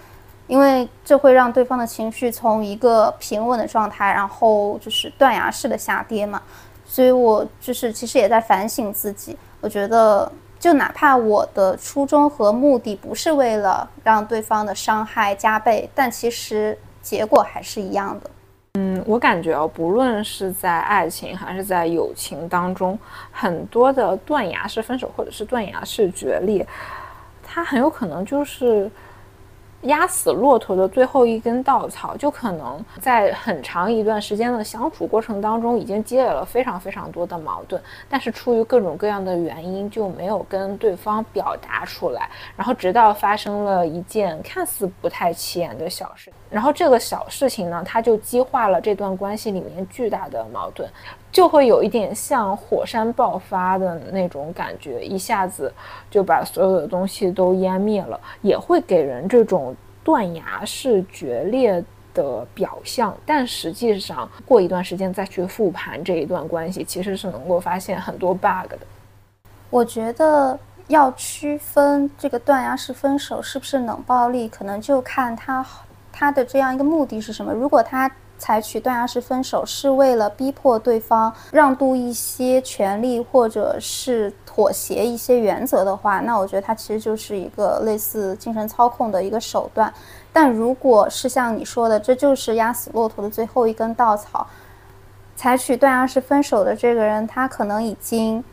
[0.50, 6.42] 因为这会让对方的情绪从一个平稳的状态，然后就是断崖式的下跌嘛，
[6.88, 9.38] 所以我就是其实也在反省自己。
[9.62, 18.32] 我觉得，就哪怕我的初衷和目的不是为了让对方的伤害加倍，但其实结果还是一样的。
[18.74, 22.98] 嗯，我感觉哦，不论是在爱情还是在友情当中，
[23.32, 26.66] 很多的断崖式分手或者是断崖式决裂，
[27.44, 28.90] 它很有可能就是。
[29.84, 42.30] 压死骆驼的最后一根稻草，就可能在很长一段时间的相处过程当中，已经积累了非常非常多的矛盾，但是出于各种各样的原因，就没有跟对方表达出来。
[42.58, 50.90] 然后直到发生了一件看似不太起眼的小事，然后这个小事情呢，它就激化了这段关系里面巨大的矛盾，
[51.32, 55.72] 就会有一点像火山爆发的那种感觉，一下子
[56.10, 59.76] 就把所有的东西都湮灭了，也会给人这种。
[60.02, 61.84] 断崖式决裂
[62.16, 68.80] 的表象，但实际上过一段时间再去复盘这一段关系，其实是能够发现很多 bug 的。
[69.70, 75.64] 我觉得要区分这个断崖式分手是不是冷暴力，可能就看他
[76.12, 77.54] 他的这样一个目的是什么。
[77.54, 78.10] 如果他
[78.40, 89.94] 采取断崖式分手是为了逼迫对方让渡一些权利，或者是妥协一些原则的话，那我觉得它其实就是一个类似精神操控的一个手段。
[90.32, 94.48] 但如果是像你说的，这就是压死骆驼的最后一根稻草，
[95.36, 98.44] 采取断崖式分手的这个人，他可能已经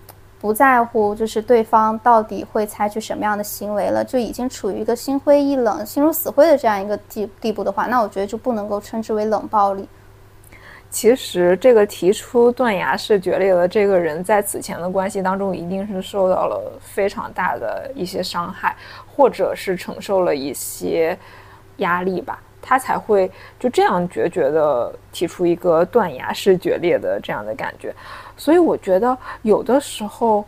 [0.46, 9.88] 不在乎就是对方到底会采取什么样的行为了，就已经处于一个心灰意冷、心如死灰的这样一个地地步的话，那我觉得就不能够称之为冷暴力。
[10.88, 21.18] 其实，这个提出断崖式决裂的这个人，在此前的关系当中，一定是受到了非常大的一些伤害，或者是承受了一些
[21.78, 23.28] 压力吧，他才会
[23.58, 27.92] 就这样决绝的提出一个断崖式决裂的这样的感觉。
[28.36, 30.44] 所以，我觉得有的时候，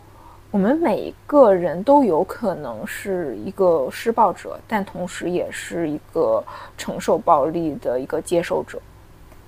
[0.51, 6.42] 我们每一个人都有可能是一个施暴者，但同时也是一个
[6.77, 8.81] 承受暴力的一个接受者。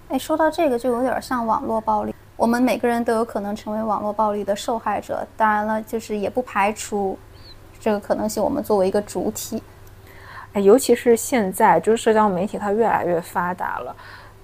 [0.09, 5.27] 哎，说到这个就有点像网络暴力，我们每个人都有可能成为网络暴力的受害者。
[5.37, 7.19] 当然了，就是也不排除
[7.79, 8.43] 这个可能性。
[8.43, 9.63] 我们作为一个主体，
[10.55, 13.95] 哎，尤其是现在，就是社交媒体它越来越发达了，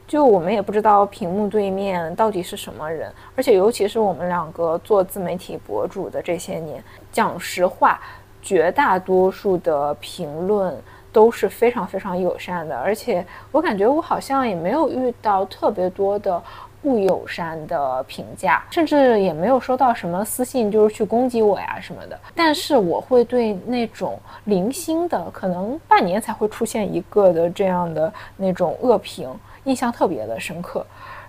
[0.07, 3.13] 就我们也不知道屏幕对面到底是什么人。
[3.35, 8.01] 而且，尤其是我们两个做自媒体博主的这些年，讲实话，
[8.41, 10.77] 绝大多数的评论。
[11.13, 16.43] 都是非常非常友善的，而且我感觉我好像也没有遇到特别多的
[16.83, 22.21] 不友善的评价，甚至也没有收到什么私信，就是去攻击我呀什么的。
[22.35, 29.27] 但是我会对那种零星的，可能半年才会出现一个的这样的那种恶评
[29.67, 30.85] 印象特别的深刻。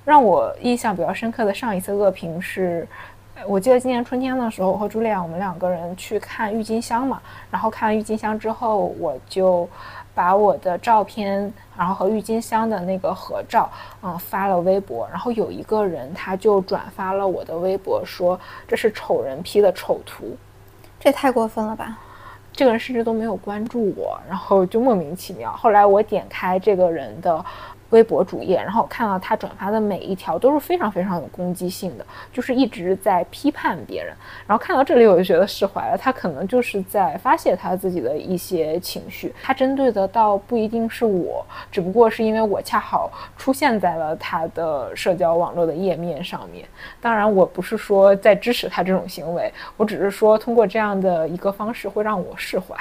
[0.05, 2.87] 让我印象比较深刻的上一次恶评是。
[3.45, 7.21] 我记得今年春天的时候，我和朱莉亚我们两个人去看郁金香嘛，
[7.51, 9.69] 然后看完郁金香之后，我就
[10.15, 13.69] 把我的照片，然后和郁金香的那个合照，
[14.01, 20.35] 嗯，发了微博，然后有一个人他就转发了我的微博，说这是丑人 P 的丑图，
[20.99, 21.95] 这太过分了吧？
[22.51, 25.51] 这个人甚至都没有关注我，然后就莫名其妙。
[25.51, 27.45] 后来我点开这个人的。
[27.91, 34.13] 微博主页，然后我看到他转发的每一条都是非常非常有攻击性的，就是一直在批判别人。
[34.45, 35.97] 然后看到这里，我就觉得释怀了。
[35.97, 39.33] 他可能就是在发泄他自己的一些情绪。
[39.41, 46.65] 他针对的倒不一定是我，只不过是因为我恰好出现在了他的社交网络的页面上面。
[46.99, 52.75] 当然，我不是说在支持他这种行为，我只是说通过这样的一个方式会让我释怀。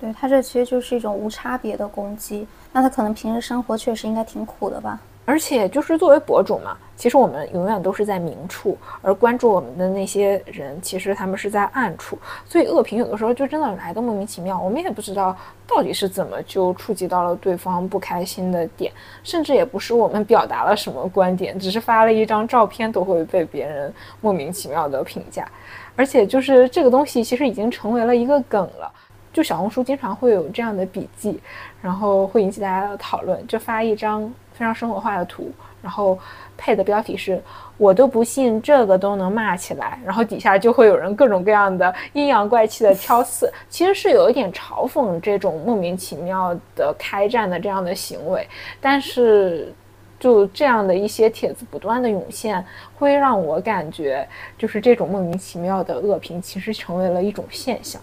[0.00, 2.46] 对他这其实就是一种无差别的攻击。
[2.72, 5.00] 那他可能平时生活确实应该挺苦的吧？
[5.26, 12.18] 而且就是作为博主嘛，其实我们永远都是在明处，而关注我们的那些人，其实他们是在暗处。
[12.44, 15.34] 所以恶评有的时候就真的来的莫名其妙，我们也不知道
[15.66, 25.48] 到底是怎么就触及到了对方不开心的点，甚至也不是我们表达了什么观点，只是发了一张照片都会被别人莫名其妙的评价。
[25.96, 28.92] 而且就是这个东西其实已经成为了一个梗了。
[29.34, 31.40] 就小红书经常会有这样的笔记，
[31.82, 33.44] 然后会引起大家的讨论。
[33.48, 35.50] 就发一张非常生活化的图，
[35.82, 36.16] 然后
[36.56, 37.42] 配的标题是
[37.76, 48.46] “我都不信这个都能骂起来”，然后底下就会有人各种各样的阴阳怪气的挑刺，其实是有一点嘲讽这种莫名其妙的开战的这样的行为。
[48.80, 49.74] 但是
[50.20, 52.64] 就这样的一些帖子不断的涌现，
[52.96, 54.24] 会让我感觉
[54.56, 58.00] 就是这种莫名其妙的恶评其实成为了一种现象。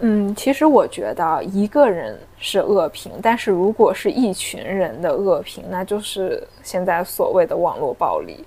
[0.00, 8.44] 嗯，其实我觉得一个人是恶评，但是如果是一群人的恶评，那就是现在所谓的网络暴力。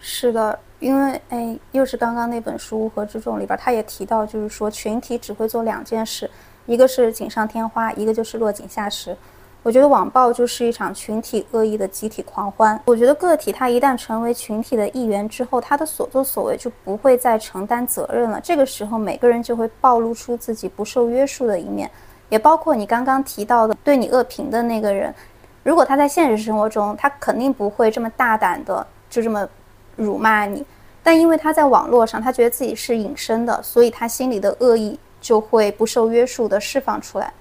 [0.00, 6.30] 是的，因为哎，又是刚刚那本书《乌合之众》里边，他也提到，就是说群体只会做两件事，
[6.66, 9.16] 一个是锦上添花，一个就是落井下石。
[9.64, 12.78] 我觉得网暴就是一场群体恶意的集体狂欢。
[12.84, 18.38] 我觉得个体他一旦成为群体的一员之后，他的所作所为就不会再承担责任了。
[18.42, 21.90] 这个时候，每个人就会暴露出自己不受约束的一面。
[22.28, 25.14] 也包括你刚刚提到的对你恶评的那个人，
[25.62, 29.48] 如果他在现实生活中，他肯定不会这么大胆的就这么
[29.96, 30.62] 辱骂你，
[31.02, 37.32] 但因为他在网络上，他觉得自己是隐身的，所以他心里的恶意就会不受约束的释放出来，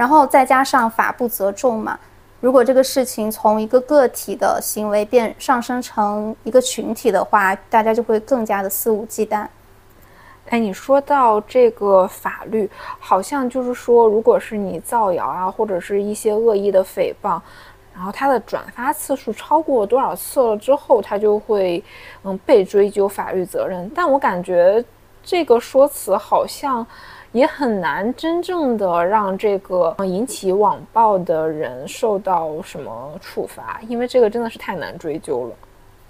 [0.00, 1.98] 然后再加上法不责众嘛。
[2.40, 9.46] 如果这个事情从一个个体的行为变上升成一个群体的话，大家就会更加的肆无忌惮。
[10.48, 17.38] 哎，你说到这个法律，好像就是说，如果是你造谣啊，或者是一些恶意的诽谤，
[17.94, 21.84] 然后它的转发次数超过多少次了之后，它就会
[22.22, 23.86] 嗯被追究法律责任。
[23.94, 24.82] 但我感觉
[25.22, 26.86] 这个说辞好像。
[27.32, 35.54] 也很难真正的让这个引起网暴的人受到什么处罚，因为这个真的是太难追究了。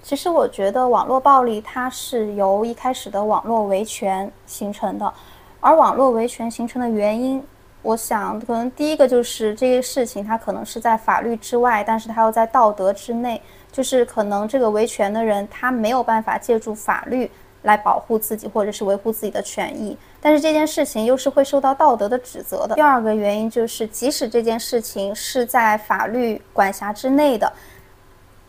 [0.02, 5.12] 其实我觉得网络暴力它是由一开始的网络维权形成的，
[5.60, 7.42] 而网络维权形成的原因，
[7.82, 17.30] 我想可能第一个就是这个事情它可能是在法律之外，但是它又在道德之内，就是可能这个维权的人他没有办法借助法律。
[17.64, 22.74] 来保护自己或者是维护自己的权益，但是这件事情又是会受到道德的指责的。
[22.74, 27.50] 第二个原因就是，即使这件事情是在法律管辖之内的，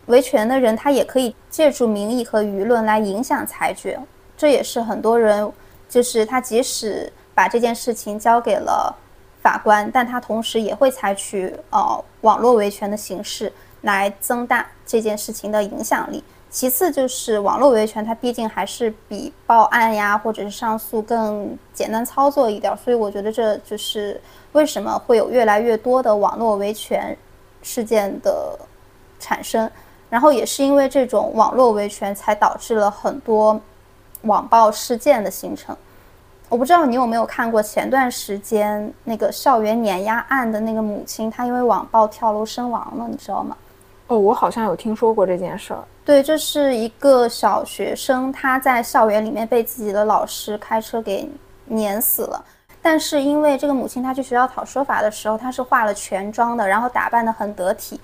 [0.07, 3.97] 维权的人他也可以借助民意和舆论来影响裁决。
[4.35, 5.49] 这也是很多人，
[5.87, 8.93] 就是他即使把这件事情交给了
[9.41, 16.23] 法官，但他同时也会采取呃网络维权的形式来增大这件事情的影响力。
[16.51, 24.19] 其次就是网络维权，它毕竟还是比报案呀或者是上诉更简单操作一点，所以我觉得这就是
[24.51, 27.17] 为什么会有越来越多的网络维权
[27.63, 28.59] 事件的
[29.17, 29.71] 产生。
[30.09, 33.57] 然后也是因为这种网络维权，才导致了很多
[34.23, 35.73] 网暴事件的形成。
[36.49, 43.55] 我不知道你有没有看过前段时间那个校园碾压案的那个母亲，她因为网暴跳楼身亡了，你知道吗？
[44.11, 45.81] 哦，我好像有听说过这件事儿。
[46.03, 51.29] 对，这是一个小学生，他在校园里面被自己的老师开车给
[51.63, 52.43] 碾死了。
[52.81, 57.97] 但是因为这个母亲，她去学校讨说法的时候，她是化了全妆的，然后打扮的很得体。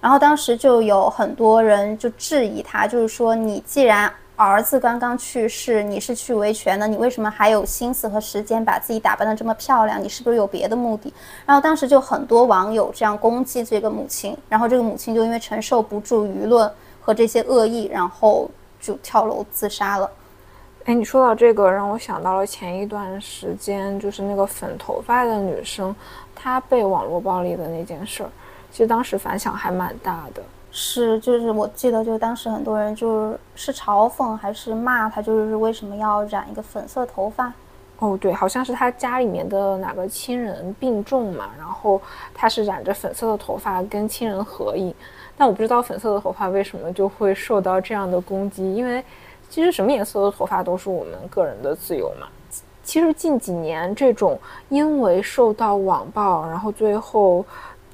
[0.00, 4.12] 然后当时就有很多人就质疑她，就是说你既然。
[4.42, 10.02] 儿子刚刚去世，你是去维权的，你为什么还有心思和时间把自己打扮的这么漂亮？
[10.02, 11.12] 你是不是有别的目的？
[11.46, 16.70] 然后当时就很多网友这样攻击这个母亲，然后这个母亲就因为承受不住舆论
[17.00, 20.10] 和这些恶意，然后就跳楼自杀了。
[20.84, 25.94] 哎，你说到这个，让我想到了前一段时间，就是那个粉头发的女生，
[26.34, 28.30] 她被网络暴力的那件事儿，
[28.72, 30.42] 其实当时反响还蛮大的。
[30.74, 37.52] 是，就是我记得，就当时很多人就是是嘲讽还是骂他，就是为什么要染一个粉色头发？
[37.98, 42.00] 哦，对，好像是他家里面的哪个亲人病重嘛，然后
[42.32, 44.94] 他是染着粉色的头发跟亲人合影。
[45.36, 49.04] 但我不知道粉色的头发为什么就会受到这样的攻击，因为
[49.50, 52.26] 其实什么颜色的头发都是我们个人的自由嘛。
[52.82, 54.38] 其实近几年这种
[54.70, 57.44] 因为受到网暴，然后最后。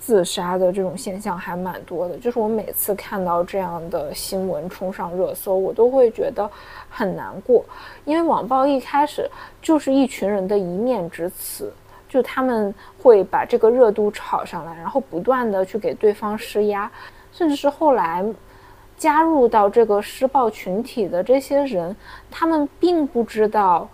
[0.09, 6.51] 自杀的这种现象还蛮多的，就是我每次看到这样的新闻冲上热搜，我都会觉得
[6.89, 7.63] 很难过，
[8.07, 9.31] 因为网暴一开始
[9.61, 11.71] 就是一群人的一面之词，
[12.09, 16.91] 就他们会把这个热度炒上来，然后不断的去给对方施压，
[17.31, 18.25] 甚至是后来
[18.97, 21.95] 加入到这个施暴群体的这些人，
[22.31, 23.87] 他们并不知道。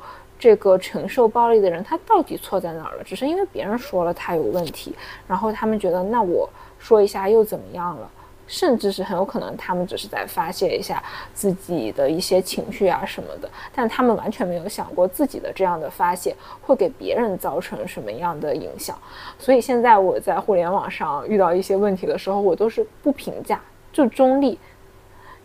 [0.45, 3.03] 这个承受暴力的人，他到底错在哪儿了？
[3.03, 4.95] 只是因为别人说了他有问题，
[5.27, 6.47] 然后他们觉得那我
[6.79, 8.11] 说一下又怎么样了？
[8.47, 18.95] 甚至是很有可能他们只是在发泄一下自己的一些情绪啊什么的，但他们完全没有想过自己的这样的发泄会给别人造成什么样的影响。
[19.39, 23.59] 所以现在我在互联网上遇到一些问题的时候，我都是不评价，
[23.91, 24.59] 就中立。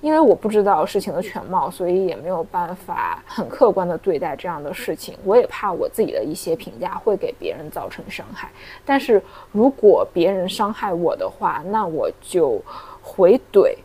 [0.02, 5.18] 因为我不知道事情的全貌，所以也没有办法很客观的对待这样的事情。
[5.26, 8.50] 我也怕我自己的一些评价会给别人造成伤害。
[8.86, 9.22] 但是
[9.52, 12.62] 如果别人伤害我的话，那我就
[13.02, 13.76] 回怼、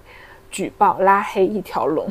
[0.53, 2.07] 举报、拉黑一条龙。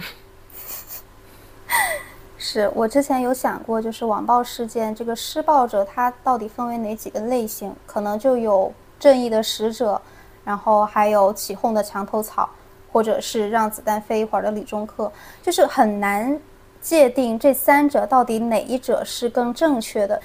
[2.37, 7.73] 是我之前有想过，就是网暴事件这个施暴者他到底分为哪几个类型？
[7.85, 10.01] 可能就有正义的使者，
[10.43, 12.49] 然后还有起哄的墙头草。
[12.93, 16.39] 或者是让子弹飞一会儿的理中客，就是很难
[16.79, 20.21] 界定这三者到底哪一者是更正确的，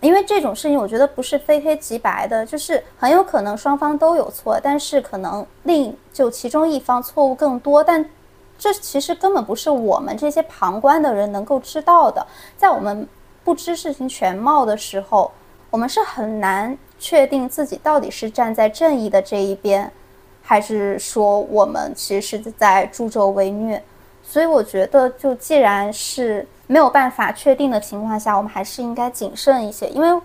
[0.00, 8.04] 因为这种事情我觉得不是非黑即白的，就是很有可能双方都有错，但是可能另就其中一方错误更多，但
[8.58, 12.24] 这其实根本不是我们这些旁观的人能够知道的，
[12.56, 13.08] 在我们
[13.42, 15.32] 不知事情全貌的时候，
[15.70, 19.90] 我们是很难确定自己到底是站在正义的这一边，
[20.52, 23.82] 还是说我们其实是在助纣为虐。
[24.22, 30.22] 所以我觉得，就既然是没有办法确定的情况下，我们还是应该谨慎一些，因为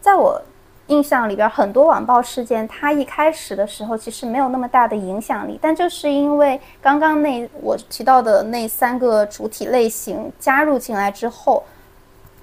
[0.00, 0.42] 在我。
[0.88, 11.62] 印象里边很多网暴事件，它一开始的时候其实没有那么大的影响力，但就是因为刚刚那我提到的那三个主体类型加入进来之后，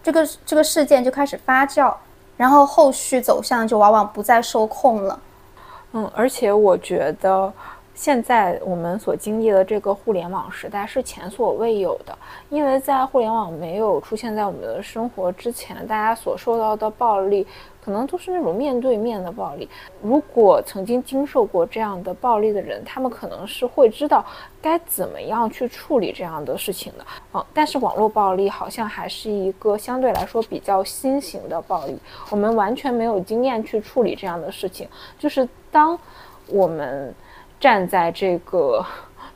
[0.04, 1.92] 这个这个事件就开始发酵，
[2.38, 5.20] 然后后续走向就往往不再受控了。
[5.96, 7.52] 嗯，而且我觉得。
[7.98, 12.14] 现在我们所经历的这个互联网时代是前所未有的，
[12.50, 17.48] 因为在互联网没有出现在我们的生活之前，大家所受到的暴力
[17.86, 19.70] 可能都是那种面对面的暴力。
[20.02, 24.26] 如果曾经经受过这样的暴力的人，他们可能是会知道
[24.60, 27.06] 该怎么样去处理这样的事情的。
[27.36, 31.96] 嗯，但是网络暴力好像还是一个相对来说比较新型的暴力，
[32.32, 34.90] 我们完全没有经验去处理这样的事情。
[35.20, 35.96] 就是当
[36.48, 37.14] 我们。
[37.58, 38.86] 站在这个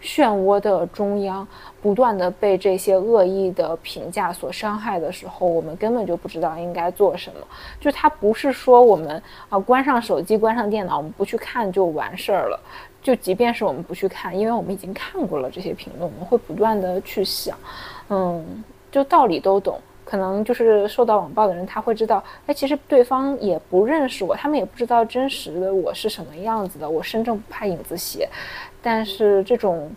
[0.04, 1.47] 漩涡的中央，
[1.82, 7.40] 不断的被这些恶意的评价所伤害的时候，我们根本就不知道应该做什么。
[7.80, 12.60] 就它不是说我们啊关上手机、关上电脑，我们不去看就完事儿了。
[13.02, 17.58] 就即便是我们不去看，因为我们已经看过了这些评论，我们会不断的去想，
[18.10, 19.80] 嗯，就道理都懂。
[20.04, 26.90] 可能就是受到网暴的人，他会知道，哎，其实对方也不认识我，他们也不知道真实的我是什么样子的。
[26.90, 28.28] 我身正不怕影子斜，
[28.82, 29.88] 但是这种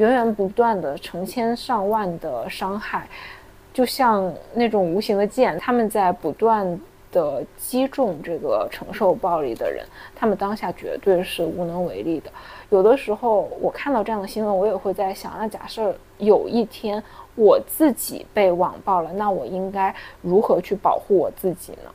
[0.00, 3.06] 源源不断的成千上万的伤害，
[3.74, 6.80] 就像那种无形的剑，他们在不断
[7.12, 9.84] 的击中这个承受暴力的人，
[10.16, 12.30] 他们当下绝对是无能为力的。
[12.70, 17.02] 有的时候，我看到这样的新闻，我也会在想，那假设有一天。
[17.36, 21.90] 我自己被网暴了，那我应该如何去保护我自己呢？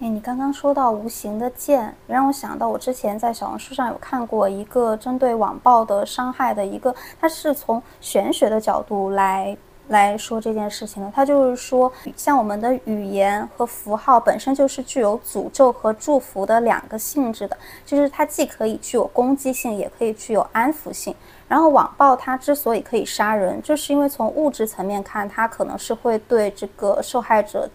[0.00, 9.56] 哎，你刚刚说到无形的剑，让我想到我之前在小红书上有看过一个针对网暴的伤害的一个，它是从玄学的角度来
[9.88, 11.10] 来说这件事情的。
[11.12, 21.12] 它就是说，像我们的语言和符号本身就是具有诅咒和祝福的两个性质的，就是它既可以具有攻击性，也可以具有安抚性。
[21.48, 27.68] 然后网暴它之所以可以杀人，就是因为从物质层面看，它可能是会对这个受害者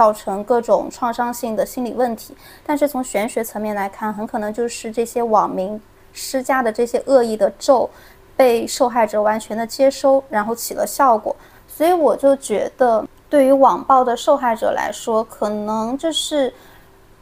[0.00, 2.32] 造成各种创伤性的心理问题；
[2.64, 5.78] 但是从玄学层面来看，很可能就是这些网民
[6.14, 7.90] 施加的这些恶意的咒，
[8.34, 11.36] 被受害者完全的接收，然后起了效果。
[11.68, 16.50] 所以我就觉得，对于网暴的受害者来说，可能就是。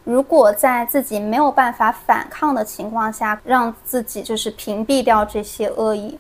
[0.05, 6.19] 如果在自己没有办法反抗的情况下，让自己就是屏蔽掉这些恶意，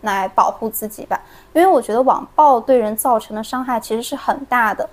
[0.00, 1.20] 来保护自己吧。
[1.52, 4.88] 因为我觉得网暴对人造成的伤害其实是很大的，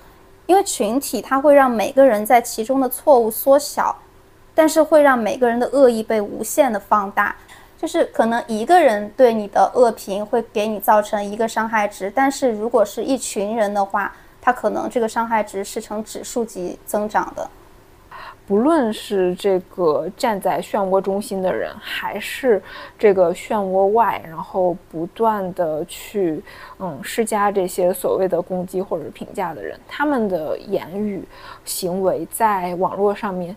[0.49, 3.95] 因为群体它会让每个人在其中的错误缩小，
[4.55, 7.35] 但是会让每个人的恶意被无限的放大。
[7.79, 17.47] 就是可能一个人对你的恶评会给你造成一个伤害值，但是如果是一群人的话，他可能这个伤害值是呈指数级增长的。
[18.49, 22.59] 不论是这个站在漩涡中心的人，还是
[22.97, 26.41] 这个漩涡外，然后不断的去
[26.79, 31.23] 嗯施加这些所谓的攻击或者评价的人，他们的言语
[31.63, 33.55] 行为在网络上面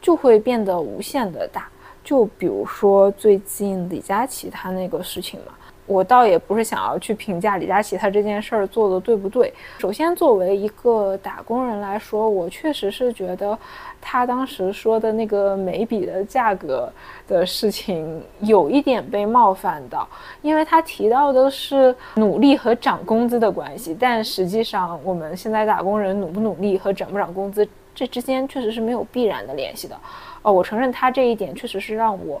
[0.00, 1.68] 就会变得无限的大。
[2.08, 5.52] 就比如说最近李佳琦他那个事情嘛。
[5.84, 9.52] 我倒也不是想要去评价李佳琦他这件事儿做的对不对。
[9.78, 13.58] 首先，作为一个打工人来说，我确实是觉得
[14.00, 16.90] 他当时说的那个眉笔的价格
[17.26, 20.08] 的事情有一点被冒犯到，
[20.40, 29.98] 因为他提到的是努力和涨工资的关系，但实际上我们现在打工人努不努力和涨不涨工资这之间确实是没有必然的联系的。
[30.42, 32.40] 哦，我承认他这一点确实是让我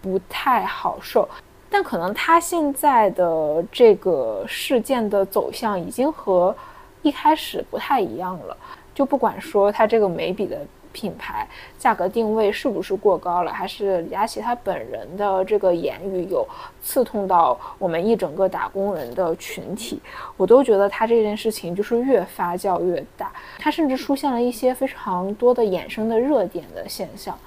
[0.00, 1.28] 不太好受。
[1.70, 6.54] 但可能他现在的这个事件的走向已经和
[7.02, 8.56] 一开始不太一样了。
[8.94, 10.58] 就不管说他这个眉笔的
[10.98, 11.46] 品牌
[11.78, 16.44] 价格定位是不是过高了，还是李佳琦他本人的这个言语有
[16.82, 20.00] 刺痛到我们一整个打工人的群体，
[20.36, 23.30] 我都觉得他这件事情就是越发酵越大。
[23.60, 27.38] 他甚至出现了一些非常多的衍生的热点的现象。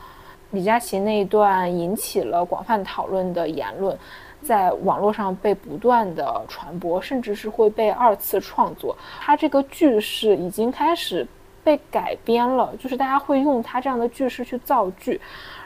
[0.52, 3.98] 李佳琦那一段引起了广泛讨论的言论，
[4.42, 8.96] 在网络上被不断的传播，甚至是会被二次创作。
[9.20, 11.28] 他这个句式已经开始
[11.64, 15.20] 被改编了，就是大家会用他这样的句式去造句，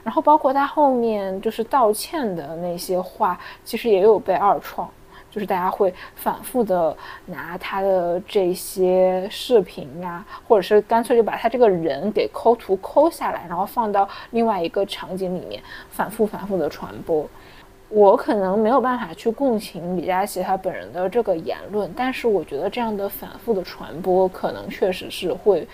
[0.04, 4.90] 然后包括他后面就是道歉的那些话，其实也有被二创。
[5.32, 17.28] 就是大家会反复的拿他的这些视频呀，或者是干脆就把他这个人给抠图抠下来，然后放到另外一个场景里面，反复反复的传播。
[17.90, 25.68] 我可能没有办法去共情李佳琦他本人的这个言论，但是我觉得这样的反复的传播，可能确实是会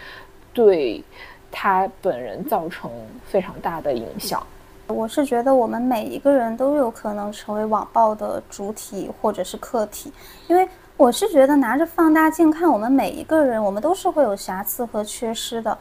[0.54, 1.04] 对
[1.50, 2.92] 他本人造成
[3.26, 4.46] 非常大的影响。
[4.88, 10.12] 我是觉得我们每一个人都有可能成为网暴的主体或者是客体，
[10.48, 15.78] 因为我是觉得拿着放大镜看我们每一个人，我们都是会有瑕疵和缺失的。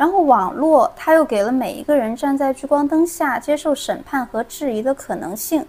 [0.00, 5.62] 然后网络它又给了每一个人站在聚光灯下接受审判和质疑的可能性，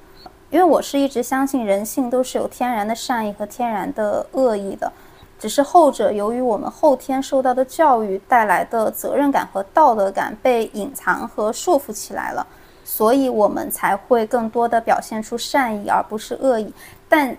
[0.50, 4.90] 因为我是一直相信人性都是有天然的善意和天然的恶意的，
[5.38, 12.48] 只是后者由于我们后天受到的教育带来的责任感和道德感被隐藏和束缚起来了，
[12.86, 16.74] 所以我们才会更多的表现出善意而不是恶意，
[17.10, 17.36] 但。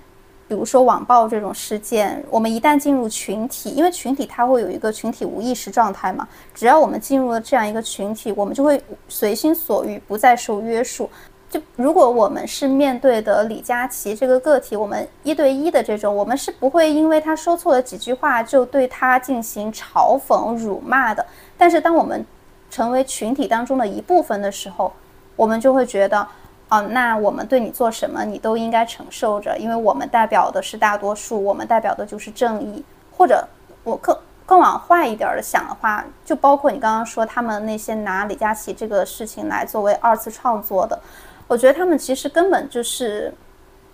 [0.53, 6.29] 比如说网暴这种事件，我们一旦进入群体，因为群体它会有一个群体无意识状态嘛。
[6.55, 8.79] 只要我们进入了这样一个群体，我们就会
[9.09, 11.09] 随心所欲，不再受约束。
[11.49, 21.25] 就如果我们是面对的李佳琦这个个体，我们一对一的这种，我们是不会因为他说错了几句话就对他进行嘲讽、辱骂的。
[21.57, 22.23] 但是当我们
[22.71, 24.93] 成为群体当中的一部分的时候，
[25.35, 26.29] 我们就会觉得。
[26.73, 32.83] 哦，那我们对你做什么，你都应该承受着，因为我们代表的是大多数，我们代表的就是正义。
[33.15, 33.47] 或者
[33.85, 34.17] 我更
[34.47, 40.99] 更往坏一点的想的话，就包括你刚刚说他们那些拿李佳琦这个事情来作为二次创作的，
[41.47, 43.31] 我觉得他们其实根本就是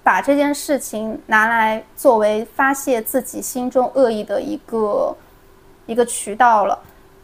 [0.04, 5.16] 把这件事情拿来作为发泄自己心中恶意的一个
[5.86, 6.78] 一个渠道了。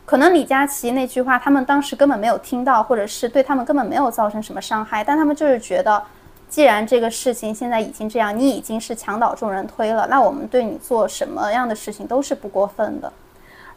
[0.06, 6.02] 可能李佳琦那句话，他们当时根本没有听到，或者是对他们根本没有造成什么伤害，但他们就是觉得，
[6.46, 13.10] 既然这个事情现在已经这样，你已经是墙倒众人推了，那我们对你做什么样的事情都是不过分的。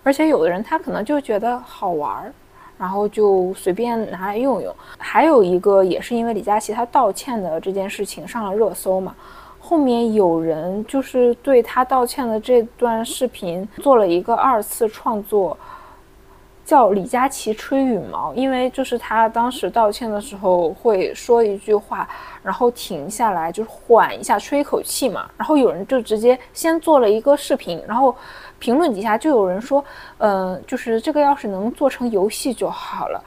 [0.04, 2.34] 而且有的人他可能就觉得好玩儿，
[2.78, 4.76] 然后就随便拿来用用。
[4.98, 9.16] 还有一个也是因为李佳琦他道歉的这件事情上了热搜嘛，
[9.60, 15.58] 后面有人就是对他道歉的这段视频做了一个二次创作。
[16.68, 22.06] 叫李佳琦吹羽毛，因为就是他当时道歉的时候会说一句话，
[22.44, 25.30] 然后停下来就是缓一下，吹一口气嘛。
[25.38, 28.14] 然后有人就直接先做了一个视频，然后
[28.60, 29.82] 评论底下就有人说，
[30.18, 33.24] 嗯，就是这个要是能做成游戏就好了。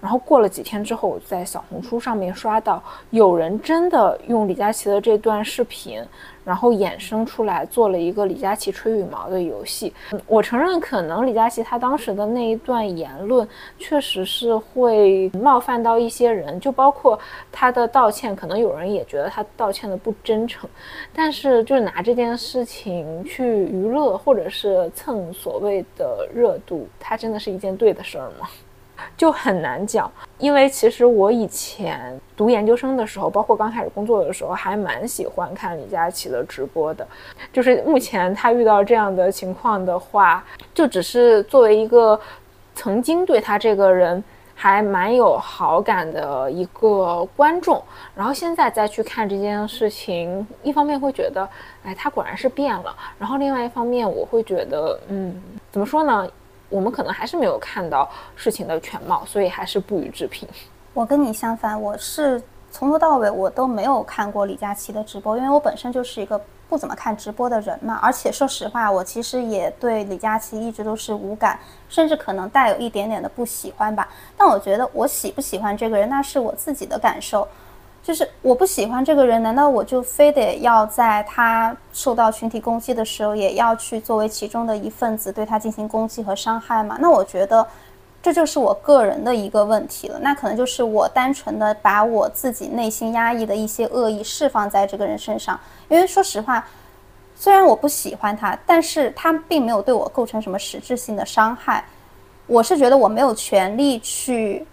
[0.00, 2.80] 然后过了几天之后，在小红书上面刷到
[3.10, 6.00] 有人真的用李佳琦的这段视频。
[6.44, 9.92] 然后衍生出来做了一个李佳琦吹羽毛的游戏。
[10.26, 17.18] 我承认，可能李佳琦他当时的那一段言论确实是会冒犯到一些人，就包括
[17.50, 20.68] 他的道歉，可能有人也觉得他道歉的不真诚。
[21.14, 28.48] 但是，就是拿这件事情去娱乐，或者是蹭所谓的热度，它真的是一件对的事儿吗？
[29.16, 37.06] 就很难讲，因为其实我以前读研究生的时候，包括刚开始工作的时候，还蛮喜欢看李佳琦的直播的。
[37.52, 42.18] 就是目前他遇到这样的情况的话，就只是作为一个
[42.74, 44.22] 曾经对他这个人
[44.54, 47.82] 还蛮有好感的一个观众，
[48.14, 51.48] 然后现在再去看这件事情，一方面会觉得，
[51.84, 55.42] 哎，他果然是变了；然后另外一方面，我会觉得，嗯，
[55.72, 56.28] 怎么说呢？
[56.74, 60.48] 我们可能还是没有看到事情的全貌，所以还是不予置评。
[60.92, 68.00] 我跟你相反，我是从头到尾我都没有看过李佳琦的直播，因为我本身就是一个不怎么看直播的人嘛。
[68.02, 71.56] 而且说实话，我其实也对李佳琦一直都是无感，
[71.88, 74.08] 甚至可能带有一点点的不喜欢吧。
[74.36, 77.46] 但我觉得我喜不喜欢这个人，那是我自己的感受。
[78.04, 86.98] 就是我不喜欢这个人，难道我就非得要在他受到群体攻击的时候，也要去作为其中的一份子对他进行攻击和伤害吗？
[87.00, 87.66] 那我觉得
[88.22, 90.18] 这就是我个人的一个问题了。
[90.20, 95.58] 那可能就是我单纯的把我自己内心压抑的一些恶意释放在这个人身上。
[95.88, 96.62] 因为说实话，
[97.34, 101.82] 虽然我不喜欢他，但是他并没有对我构成什么实质性的伤害。
[102.46, 104.66] 我是觉得我没有权利去。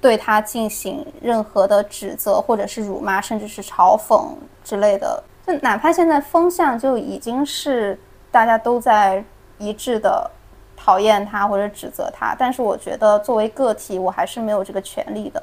[0.00, 4.28] 对他进行任何的指责，或者是辱骂，甚至是嘲讽
[4.62, 7.98] 之类的，就哪怕现在风向就已经是
[8.30, 9.22] 大家都在
[9.58, 10.30] 一致的
[10.76, 15.42] 讨厌他或者指责他，但是我觉得作为个体，我还是没有这个权利的。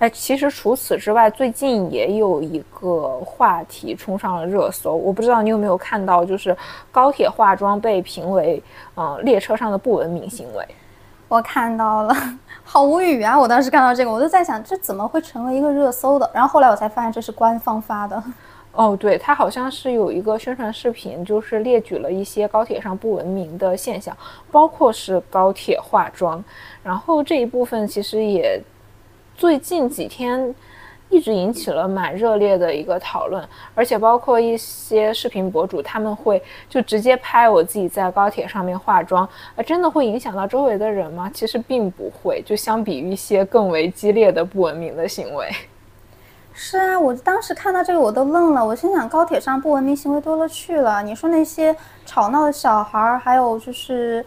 [0.00, 6.54] 哎，其实除此之外，最近也有一个话题冲上了热搜，我不知道你有没有看到，就是
[6.90, 8.62] 高铁化妆被评为
[8.96, 10.66] 嗯列车上的不文明行为。
[11.28, 12.14] 我看到了。
[12.74, 13.38] 好无语啊！
[13.38, 16.28] 我当时看到这个，我就在想，这怎么会成为一个热搜的？
[16.34, 18.20] 然后后来我才发现，这是官方发的。
[18.74, 24.16] 哦，对，它好像是有一个宣传视频，就是列举了一些高铁上不文明的现象，
[24.50, 26.42] 包括是高铁化妆。
[26.82, 28.60] 然后这一部分其实也
[29.36, 30.52] 最近几天
[31.10, 41.30] 一直引起了蛮热烈的一个讨论，而且包括一些视频博主他们会就直接拍我自己在高铁上面化妆，啊，真的会影响到周围的人吗？
[41.32, 45.48] 其实并不会，就相比于一些更为激烈的不文明的行为。
[46.52, 51.02] 是啊，我当时看到这个我都愣了，我心想高铁上不文明行为多了去了。
[51.02, 51.74] 你说那些
[52.06, 54.24] 吵闹的小孩儿，还有就是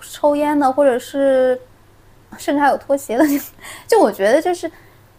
[0.00, 1.60] 抽烟的，或者是
[2.36, 3.24] 甚至还有脱鞋的，
[3.86, 4.70] 就我觉得就是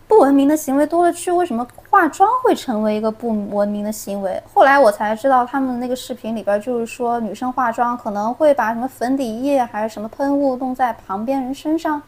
[0.08, 1.32] 不文明的行为多了去。
[1.32, 4.41] 为什么化妆会成为一个不文明的行为？
[4.53, 12.01] 后来我才知道，他们那个视频里边就是说，女生化妆可能会把什么粉底液还是什么喷雾弄在旁边人身上。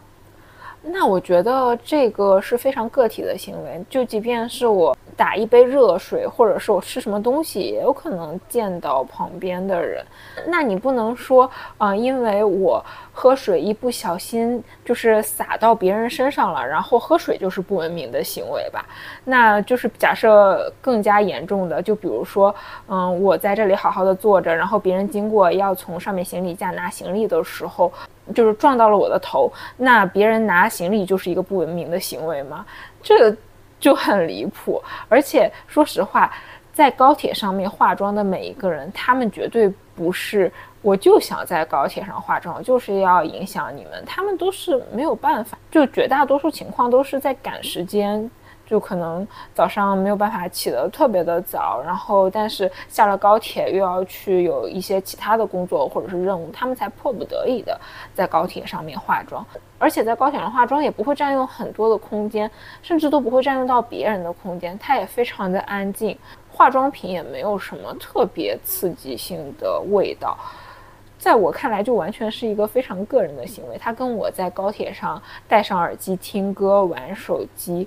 [0.90, 10.06] 那我觉得这个是非常个体的行为，就即便是我打一杯热水，或者是我吃什么东西，也有可能溅到旁边的人。
[10.46, 12.82] 那你不能说啊，因为我
[13.20, 18.86] 喝水一不小心就是洒到别人身上了，然后喝水就是不文明的行为吧？
[19.24, 22.54] 那就是假设更加严重的，就比如说，
[22.88, 27.92] 嗯，我在这里好好的坐着，然后别人经过要从上面行李架拿行李的时候。
[28.36, 32.66] 就是撞到了我的头，那别人拿行李就是一个不文明的行为吗？
[33.02, 33.34] 这
[33.80, 34.84] 就很离谱。
[35.08, 36.30] 而且说实话，
[36.74, 40.52] 在高铁上面化妆的每一个人，他们绝对不是
[40.88, 48.32] 我就想在高铁上化妆，就是要影响你们，他们都是没有办法，就绝大多数情况都是在赶时间。
[48.66, 57.80] 就可能早上没有办法起得特别的早，然后但是下了高铁又要去有一些其他的工作或者是任务，他们才迫不得已的
[58.14, 59.46] 在高铁上面化妆，
[59.78, 62.50] 而且在高铁上化妆也不会占用很多的空间，
[62.82, 66.18] 甚至都不会占用到别人的空间，它也非常的安静，
[66.52, 70.38] 化妆品也没有什么特别刺激性的味道，
[71.28, 77.86] 在我看来就完全是一个非常个人的行为，它跟我在高铁上戴上耳机听歌玩手机。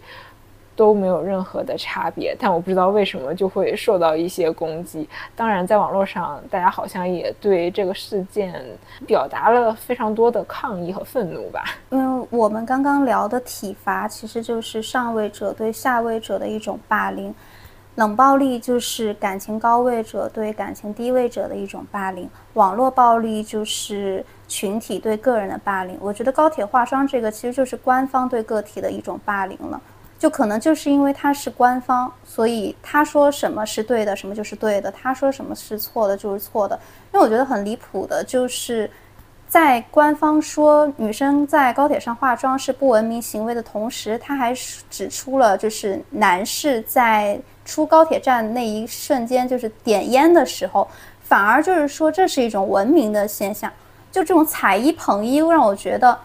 [0.77, 5.07] 都没有任何的差别，但我不知道为什么就会受到一些攻击。
[5.37, 8.65] 当然，在网络上，大家好像也对这个事件
[9.07, 11.65] 表达了非常多的抗议和愤怒吧。
[11.91, 17.31] 因为我们刚刚聊的体罚，其实就是上位者对下位者的一种霸凌；
[17.97, 25.99] 冷暴力就是感情高位者对感情低位者的一种霸凌；网络暴力就是群体对个人的霸凌。
[26.01, 29.81] 我觉得高铁化妆这个，其实就是官方对个体的一种霸凌了。
[30.19, 36.79] 就可能就是因为他是官方，所以他说什么是对的，什么就是对的；他说什么是错的，就是错的。
[37.13, 38.91] 因为我觉得很离谱的，就是
[39.49, 44.55] 在官方说女生在高铁上化妆是不文明行为的同时，他还
[44.91, 47.41] 指出了就是男士在
[47.71, 50.89] 出高铁站那一瞬间就是点烟的时候，
[51.21, 53.71] 反而就是说这是一种文明的现象。
[54.11, 56.19] 就这种踩一捧一，让我觉得。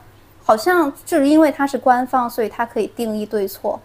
[0.43, 3.79] 好像就是因为它是官方，所以它可以定义对错。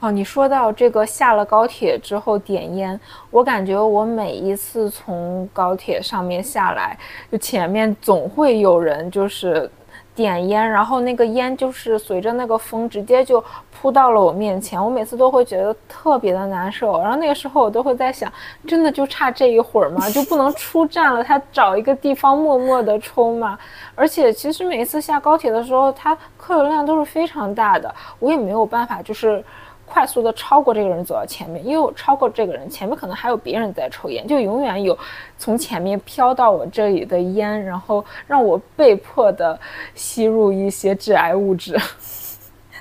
[0.00, 2.98] 哦，你说到这个下了高铁之后点烟，
[3.30, 6.98] 我感觉我每一次从高铁上面下来，
[7.30, 9.70] 就前面总会有人就是。
[10.18, 17.00] 点烟，然后那个烟就是随着那个风直接就扑到了我面前，我每次都会觉得特别的难受。
[17.00, 18.30] 然后那个时候我都会在想，
[18.66, 20.10] 真的就差这一会儿吗？
[20.10, 23.56] 就不能出站了，他找一个地方默默的抽吗？
[23.94, 29.44] 而且其实每次下高铁的时候，它客流量都是非常大的，我也没有办法就是。
[29.88, 34.96] 快速的超过这个人走到前面，因为我超过这个人，前面可能还有别人在抽烟，就永远有
[35.38, 39.58] 从前面飘到我这里的烟，然后让我被迫的
[39.94, 41.76] 吸入一些致癌物质。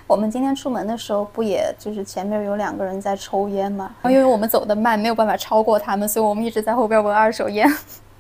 [0.06, 3.94] 我们今天出门的时候，不也就是前面有两个人在抽烟吗？
[4.06, 7.68] 因为我们走得慢，没有办法超过他们，所以我们一直在后边闻二手烟。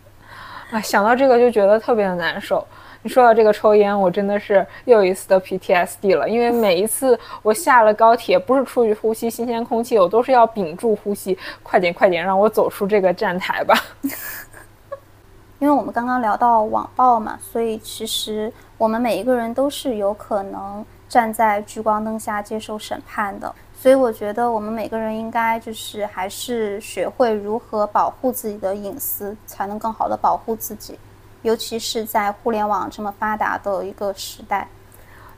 [0.72, 2.66] 啊，想到这个就觉得特别的难受。
[3.08, 6.28] 说到这个抽烟，我真的是又一次的 PTSD 了。
[6.28, 13.76] 因为每一次我下了高铁，不是出去呼吸新鲜空气，我都是要屏住呼吸，快点快点让我走出这个站台吧。
[15.60, 23.54] 因为我们刚刚聊到网暴嘛，所以其实我们每一个人都是有可能站在聚光灯下接受审判的。
[23.80, 30.98] 所以我觉得我们每个人应该就是还是学会如何保护自己的隐私，才能更好的保护自己。
[31.42, 34.68] 尤其是在互联网这么发达的一个时代，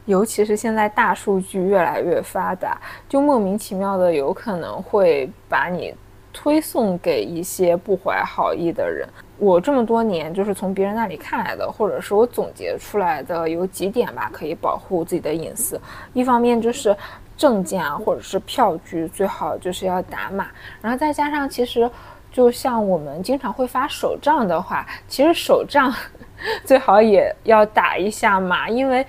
[0.06, 5.94] 尤其是现在大数据越来越发达，就莫名其妙的有可能会把你
[6.34, 9.08] 推送给一些不怀好意的人。
[9.38, 15.80] 我这么多年就是从别人那里看来的，或者是我总结出来的有几点吧，可以保护自己的隐私。
[16.14, 16.96] 一方面就是。
[17.40, 20.48] 证件啊，或者是票据，最好就是要打码。
[20.82, 21.90] 然后再加上，其实
[22.32, 25.94] 就像我们经常会发手账的话，其实手账
[26.64, 29.06] 最好也要打一下码，因为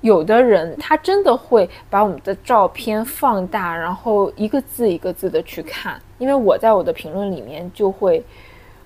[0.00, 6.00] 有的人他真的会把我们的照片放大，然后一个字一个字的去看。
[6.18, 8.24] 因为我在我的评论里面就会。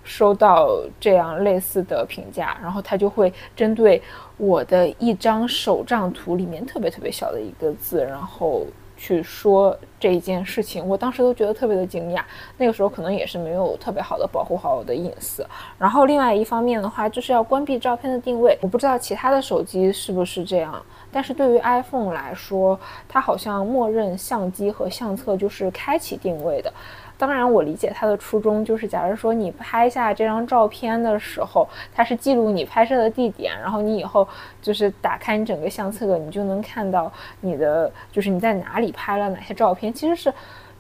[0.05, 4.03] 收到这样类似的评价，然后他就会针对
[4.37, 8.67] 我的一张手账图里面特别特别小的一个字，然后
[9.03, 10.87] 去说这一件事情。
[10.87, 12.23] 我当时都觉得特别的惊讶，
[12.57, 15.45] 那个时候可能也是没有特别好的保护好我的隐私。
[15.77, 18.57] 然后另外一方面的话，就是要关闭照片的定位。
[18.63, 20.81] 我不知道其他的手机是不是这样，
[21.11, 22.79] 但是对于 iPhone 来说，
[23.09, 26.73] 它好像默认相机和相册就是开启定位的。
[27.19, 34.27] 当然，我理解他的初衷，就是假如说你拍下这张照片的时候，它是记录你拍摄的地点，然后你以后
[34.61, 40.33] 就是打开你整个相册，你就能看到你的就是你在哪里拍了哪些照片，其实是。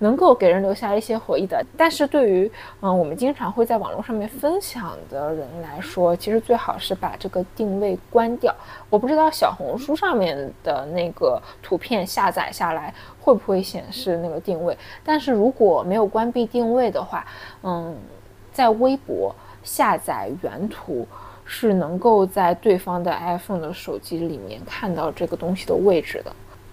[0.03, 2.50] 能够给人留下一些回忆的，但是对于
[2.80, 8.53] 嗯我们经常会在网络上面分享的人来说，其实最好是把这个定位关掉。
[8.90, 17.24] 我不知道小红书上面的那个图片下载下来会不会显示那个定位，但是如果没有关闭定位的话，
[17.62, 17.96] 嗯，
[18.53, 19.32] 在微博
[19.62, 21.07] 下载原图
[21.44, 26.32] 是能够在对方的 iPhone 的手机里面看到这个东西的位置的。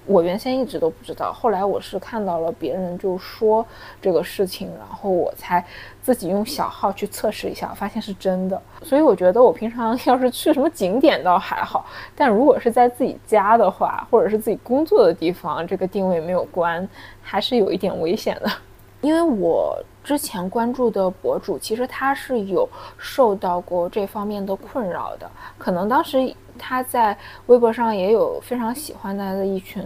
[0.09, 3.63] 我原先一直都不知道，后来我是看到了别人就说
[4.01, 5.63] 这个事情，然后我才
[6.01, 8.59] 自己用小号去测试一下，发现是真的。
[8.81, 11.85] 所以我觉得我平常 要是去什么景点倒还好，
[12.15, 16.89] 但如果是在自己家的话，或者是自己工作的地方，这个定位没有关，
[17.21, 18.51] 还是有一点危险的。
[19.01, 25.29] 因为我之前关注的博主，其实他是有受到过这方面的困扰的，
[25.59, 26.33] 可能当时。
[26.59, 29.81] 他在微博上也有非常喜欢他的一群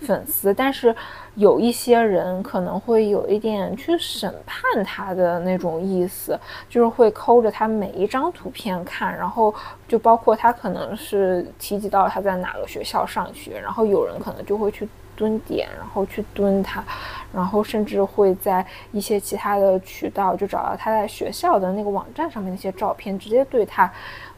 [0.00, 0.94] 粉丝，但是
[1.36, 6.36] 有一些人可能会有一点去审判他的那种意思，
[6.68, 9.54] 就是会抠着他每一张图片看，然后
[9.86, 14.88] 就包括他可能是提及到他在哪个学校上学，然后有人可能就会去。
[15.16, 16.84] 蹲点，然后去蹲他，
[17.32, 23.90] 然后甚至会在一些其他的渠道就找到他在学校的那个网站上面那些照片，直接对他，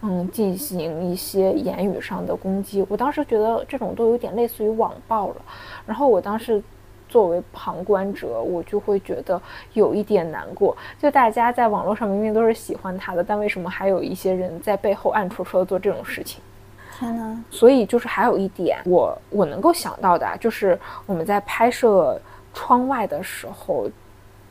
[0.03, 2.87] 嗯，进行一些言语上的攻击。
[2.89, 5.37] 我当时觉得这种都有点类似于网暴了。
[5.85, 6.63] 然后我当时
[7.09, 9.41] 作为旁观者，我就会觉得
[9.73, 10.77] 有一点难过。
[10.99, 16.41] 就大家在网络上明明都是喜欢他的，但为什么还有一些人在背后暗戳戳的做这种事情？
[17.51, 22.21] 所以就是还有一点，我我能够想到的，就是我们在拍摄
[22.53, 23.89] 窗外的时候。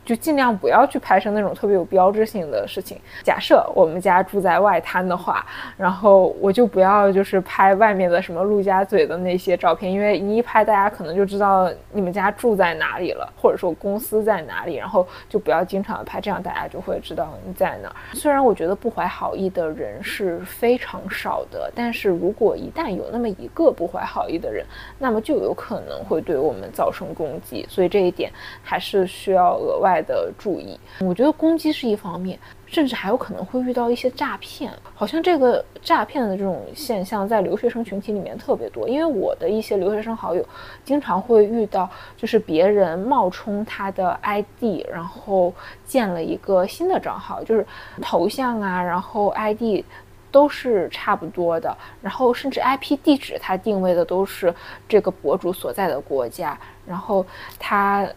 [0.08, 2.98] 就尽量不要去拍摄那种特别有标志性的事情。
[3.26, 5.46] 假设我们家住在外滩的话，
[5.76, 14.78] 然后我就不要就是拍外面的什么陆家嘴的那些照片，因为你一拍，大家可能就知道你们家住在哪里了，或者说公司在哪里。
[14.78, 17.96] 然后就不要经常拍，这样大家就会知道你在哪儿。
[18.14, 24.66] 虽然我觉得不怀好意的人是非常少的，但是如果一旦有那么一个不怀好意的人，
[24.98, 27.66] 那么就有可能会对我们造成攻击。
[27.68, 28.32] 所以这一点
[28.64, 29.97] 还是需要额外。
[30.02, 34.72] 的注意，我觉得攻击是一方面，甚至还有可能会遇到一些诈骗。
[34.94, 40.46] 好像这个诈骗的这种现象在留学生群体里面特别多，因为我的一些留学生好友
[40.84, 45.54] 经常会遇到，就是别人冒充他的 ID，然后
[45.86, 47.66] 建了一个新的账号，就是
[48.02, 49.84] 头像啊，然后 ID
[50.32, 54.54] 都是差不多的，然后甚至 IP 地址他定位的都是
[54.90, 57.26] 这个博主所在的国家，然后
[57.60, 58.08] 他。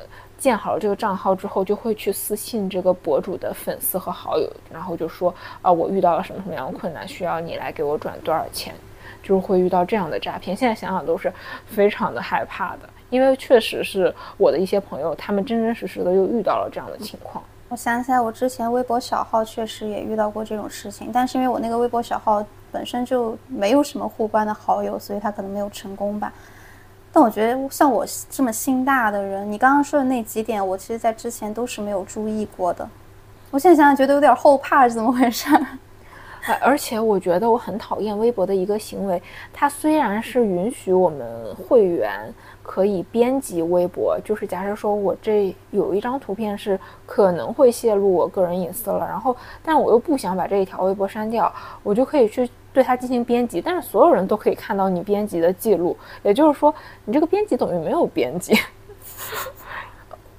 [0.40, 8.74] 建好了这个账号之后，就会去私信这个博主的粉丝和好友，然后就说啊，我遇到了什么什么样的困难，需要你来给我转多少钱，
[9.22, 10.56] 就是会遇到这样的诈骗。
[10.56, 11.30] 现在想想都是
[11.66, 17.44] 非常的害怕的，因为确实是我的一些朋友，他们真真实实的又遇到了这样的情况。
[17.68, 26.32] 我想起来，我之前微博小号确实也遇到过这种事情，但是因为我那个微博小号本身就没有什么互关的好友，所以他可能没有成功吧。
[27.12, 32.88] 但我觉得像我这么心大的人，你刚刚说的那几点，我其实在之前都是没有注意过的。
[33.50, 35.48] 我现在想想，觉得有点后怕，是怎么回事？
[36.62, 39.20] 而且我觉得我很讨厌微博的一个行为，
[39.52, 42.32] 它虽然是允许我们会员
[42.62, 51.52] 可以编辑微博，就是假设说我这有一张图片是可能会泄露我个人隐私了，然后但我又不想把这一条微博删掉，
[51.82, 52.48] 我就可以去。
[52.72, 58.58] 对它进行编辑，但是所有人都可以看到你编辑的记录，也就是说，你这个编辑等于没有编辑。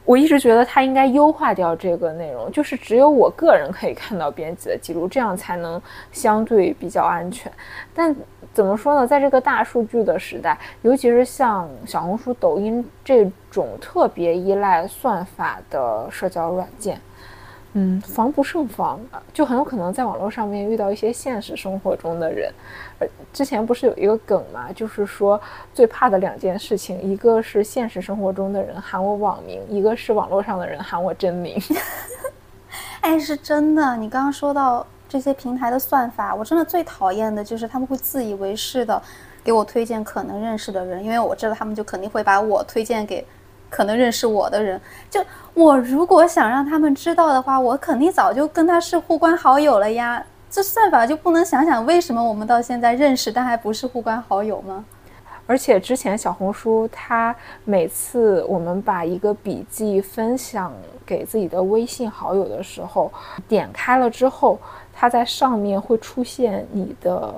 [0.03, 7.49] 我一直觉得它应该优化掉这个内容，就是只有我个人可以看到编辑的记录，这样才能相对比较安全。
[7.93, 8.13] 但
[8.51, 16.99] 怎么说呢，在这个大数据的时代，尤其是像小红书、抖音这种特别依赖算法的社交软件。
[17.73, 18.99] 嗯，防不胜防，
[19.33, 22.51] 就很有可能在网络上面遇到一些现实生活中的人。
[22.99, 25.39] 呃，之前不是有一个梗嘛，就是说
[25.73, 31.57] 最怕的两件事情，一个是现实生活中的人喊我网名，一个是网络上的人喊我真名。
[32.99, 33.95] 哎，是真的。
[33.95, 39.01] 你刚刚说到这些平台的算法，我真的最讨厌的就是他们会自以为是的
[39.43, 43.25] 给我推荐可能认识的人，因为我知道他们就肯定会把我推荐给。
[43.71, 45.19] 可能认识我的人，就
[45.55, 50.23] 我如果想让他们知道的话，我肯定早就跟他是互关好友了呀。
[50.49, 54.83] 这算法就不能想想为什么我们到现在认识，但还不是互关好友吗？
[55.47, 60.71] 而且之前小红书它每次我们把一个笔记分享
[61.05, 63.11] 给自己的微信好友的时候，
[63.47, 64.59] 点开了之后，
[64.93, 67.33] 它在上面会出现你的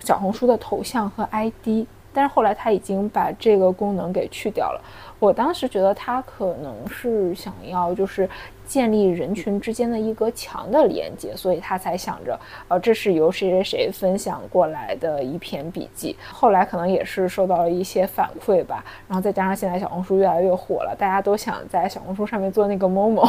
[0.00, 4.80] 小红书的头像和 ID，但是后来它已经把这个功能给去掉了。
[5.18, 8.26] 我当时觉得他可能是想要就是
[8.64, 16.16] 建立人群之间的一个强的连接，所以他才想着，呃，这是由谁谁谁分享过来的一篇笔记。
[16.32, 23.28] 后来可能也是受到了一些反馈吧，然后再加上现在小红书越来越火了，大家都想在小红书上面做那个某某，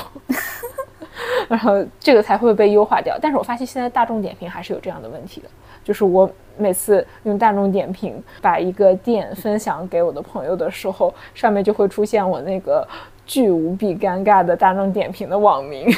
[1.49, 3.17] 然后这个才会被优化掉。
[3.21, 5.49] 但是我发现现在大众点评还是有这样的问题的。
[5.83, 12.87] 就是我每次用大众点评把一个店分享给我的朋友的时候，上面就会出现我那个
[13.25, 15.91] 巨无比尴尬的大众点评的网名。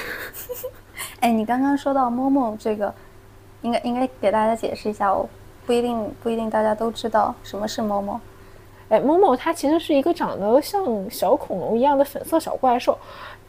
[1.19, 2.93] 哎，你刚刚说到某某这个，
[3.61, 5.27] 应该应该给大家解释一下哦，
[5.65, 8.19] 不一定不一定大家都知道什么是某某。
[8.89, 12.97] 哎，某某它其实是一个长得像小恐龙一样的粉色小怪兽，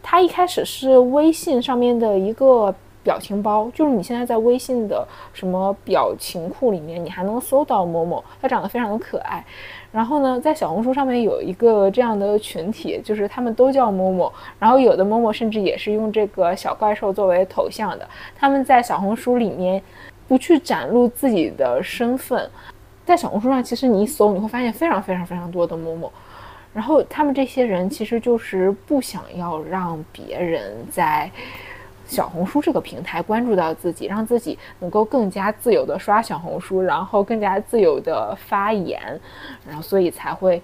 [0.03, 2.75] 它一开始是微信上面的一个。
[3.05, 9.45] 表情包就是你现在在微信的什么表情库里面，你还能搜到某某，它长得非常的可爱。
[9.93, 18.09] 然后呢，在小红书上面有一个这样的群体，就是他们都叫某某，然后有的某某甚至也是用这个小怪兽作为头像的。
[18.35, 19.81] 他们在小红书里面
[20.27, 22.51] 不去展露自己的身份，
[23.05, 26.11] 在小红书上其实你一搜，你会发现非常非常非常多的某某。
[26.73, 31.31] 然后他们这些人其实就是不想要让别人在。
[32.07, 39.01] 小红书这个平台关注到自己，让自己能够更加自由的刷小红书，然后更加自由的发言，
[39.67, 40.63] 然后所以才会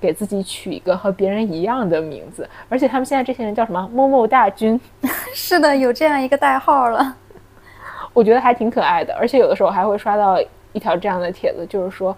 [0.00, 2.48] 给自己取一个和别人一样的名字。
[2.68, 4.78] 而且他们现在这些人叫什么“某某大军”，
[5.32, 7.16] 是的，有这样一个代号了。
[8.12, 10.38] 我觉得还挺可爱的，而且有的时候还会刷到
[10.72, 12.14] 一条这样的帖子，就是说，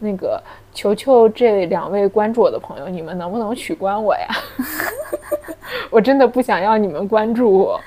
[0.00, 0.42] 那个
[0.74, 4.28] 求求这两位关注我的朋友，你们能不能取关我呀？
[5.90, 7.80] 我真的不想要你们关注我。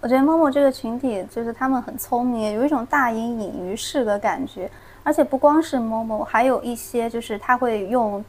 [0.00, 4.70] 我觉得某某这个群体就是他们很聪明，有一种大隐隐于市的感觉。
[5.02, 8.24] 而且不光是某某，还有一些就是他会用，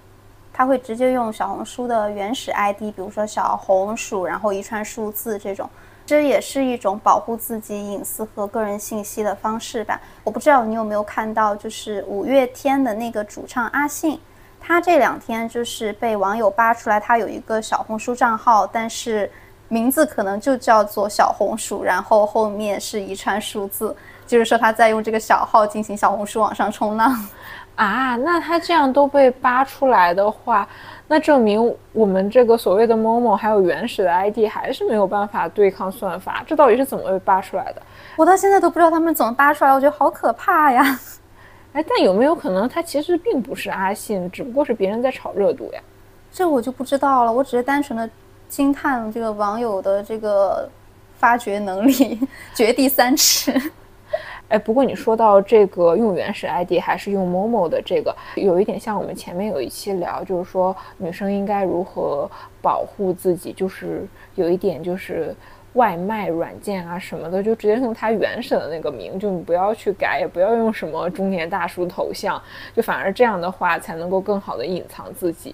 [0.52, 5.70] 他会直接用小红书的原始 ID，比如说小红薯，然后一串数字这种，
[6.06, 10.00] 这也是一种保护自己隐私和个人信息的方式吧。
[10.24, 14.20] 我不知道你有没有看到，就是五月天的那个主唱阿信，
[14.60, 19.30] 他这两天就是被网友扒出来，他有一个小红书账号，但是。
[19.70, 23.96] 名字可能就叫做小红薯，然后后面是一串数字，
[24.28, 27.16] 就是说他在用这个小号进行小红书网上冲浪，
[27.76, 30.68] 啊，那他这样都被扒出来的话，
[31.08, 37.82] 那证明我们这个所谓的某某还有原始的 ID 还是没有办法对抗算法，这到底是怎么被扒出来的？
[38.18, 41.00] 我到现在都不知道他们怎么扒出来，我觉得好可怕呀！
[41.74, 45.80] 哎，但有没有可能他其实并不是阿信，只不过是别人在炒热度呀？
[46.32, 48.10] 这我就不知道了，我只是单纯的。
[48.50, 50.68] 惊叹这个网友的这个
[51.18, 52.20] 发掘能力，
[52.54, 53.54] 掘地三尺。
[54.50, 62.28] 哎，不过你说到这个用原始 ID 还是用某某的这个，有一点像我们前面有一期聊，就是说女生应该如何
[62.60, 65.36] 保护自己，就是有一点就是
[65.74, 72.42] 外卖软件啊什么的，就直接用它原始的那个名，就你不要去改，也不要用什么中年大叔头像，
[72.76, 75.54] 就反而这样的话才能够更好的隐藏自己。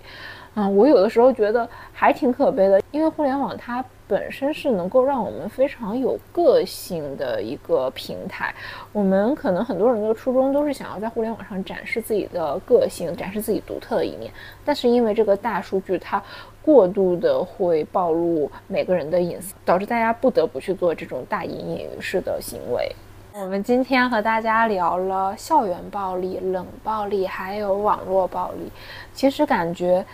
[0.56, 8.56] 嗯，我有的时候觉得还挺可悲的，因为互联网它本身是能够让我们非常有个性的一个平台。
[8.94, 14.32] 我们可能很多人的初衷都是想要在互联网上展示自己的个性，展示自己独特的一面。
[14.64, 16.24] 但是因为这个大数据，它
[16.62, 22.90] 过度的会暴露每个人的隐私，导致大家不得不去做这种大隐隐于市的行为。
[23.34, 28.72] 我们今天和大家聊了校园暴力、冷暴力，还有网络暴力。
[29.14, 30.06] 其实感觉。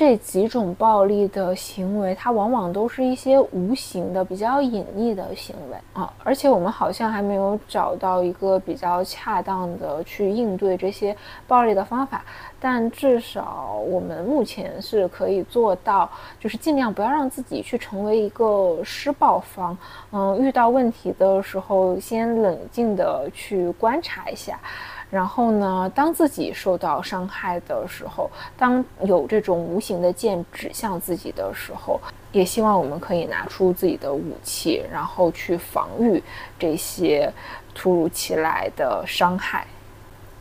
[0.00, 6.10] 这几种暴力的行为，它往往都是一些无形的、比较隐匿的行为啊。
[6.24, 11.14] 而且我们好像还没有找到一个比较恰当的去应对这些
[11.46, 12.24] 暴力的方法。
[12.58, 19.76] 但至少我们目前是可以做到，就是尽量不要让自己去成为一个施暴方。
[20.12, 24.58] 嗯，遇到问题的时候，先冷静的去观察一下。
[25.10, 32.00] 然后呢，当自己受到伤害的时候，当有这种无形的剑指向自己的时候，
[32.30, 36.22] 也希望我们可以拿出自己的武器，然后去防御
[36.58, 37.32] 这些
[37.74, 39.66] 突如其来的伤害。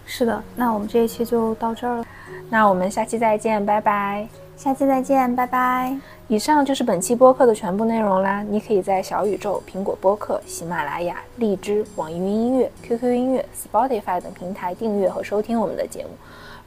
[0.05, 2.05] 是的，那我们这一期就到这儿了。
[2.49, 4.48] 那我们下期再见，拜拜。
[4.59, 5.95] 下期再见，拜拜。
[6.27, 8.43] 以上就是本期播客的全部内容啦。
[8.43, 16.09] 你可以在小宇宙、苹果播客、喜马拉雅、荔枝、网易云音乐、QQ 音乐、Spotify 等平台订阅和收听我们的节目。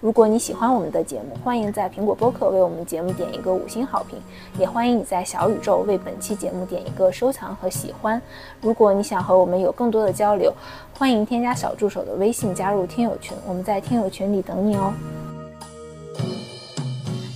[0.01, 4.19] 如果你喜欢我们的节目，欢迎在苹果播客为我们节目点一个五星好评，
[4.59, 8.21] 也欢迎你在小宇宙为本期节目点一个收藏和喜欢。
[8.63, 10.51] 如果你想和我们有更多的交流，
[10.99, 14.95] 欢迎添加小助手的微信加入听友群，我们在听友群里等你哦。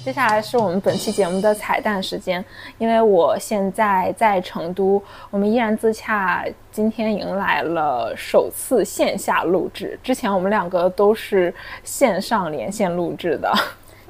[0.06, 2.42] 接下来是我们本期节目的彩蛋时间，
[2.78, 5.02] 因为我现在在成都，
[5.32, 9.98] 我们依然自洽今天迎来了首次线下录制。
[10.04, 11.52] 之前我们两个都是
[11.82, 13.52] 线上连线录制的。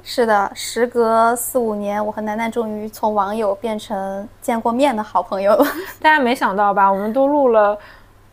[0.03, 5.65] 是的，时隔四五年，我和楠楠终于从网友变成见过面的好朋友了。
[5.99, 6.91] 大家没想到吧？
[6.91, 7.75] 我们都录了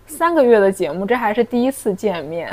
[0.07, 2.47] 三个月的节目，这还是第一次见面。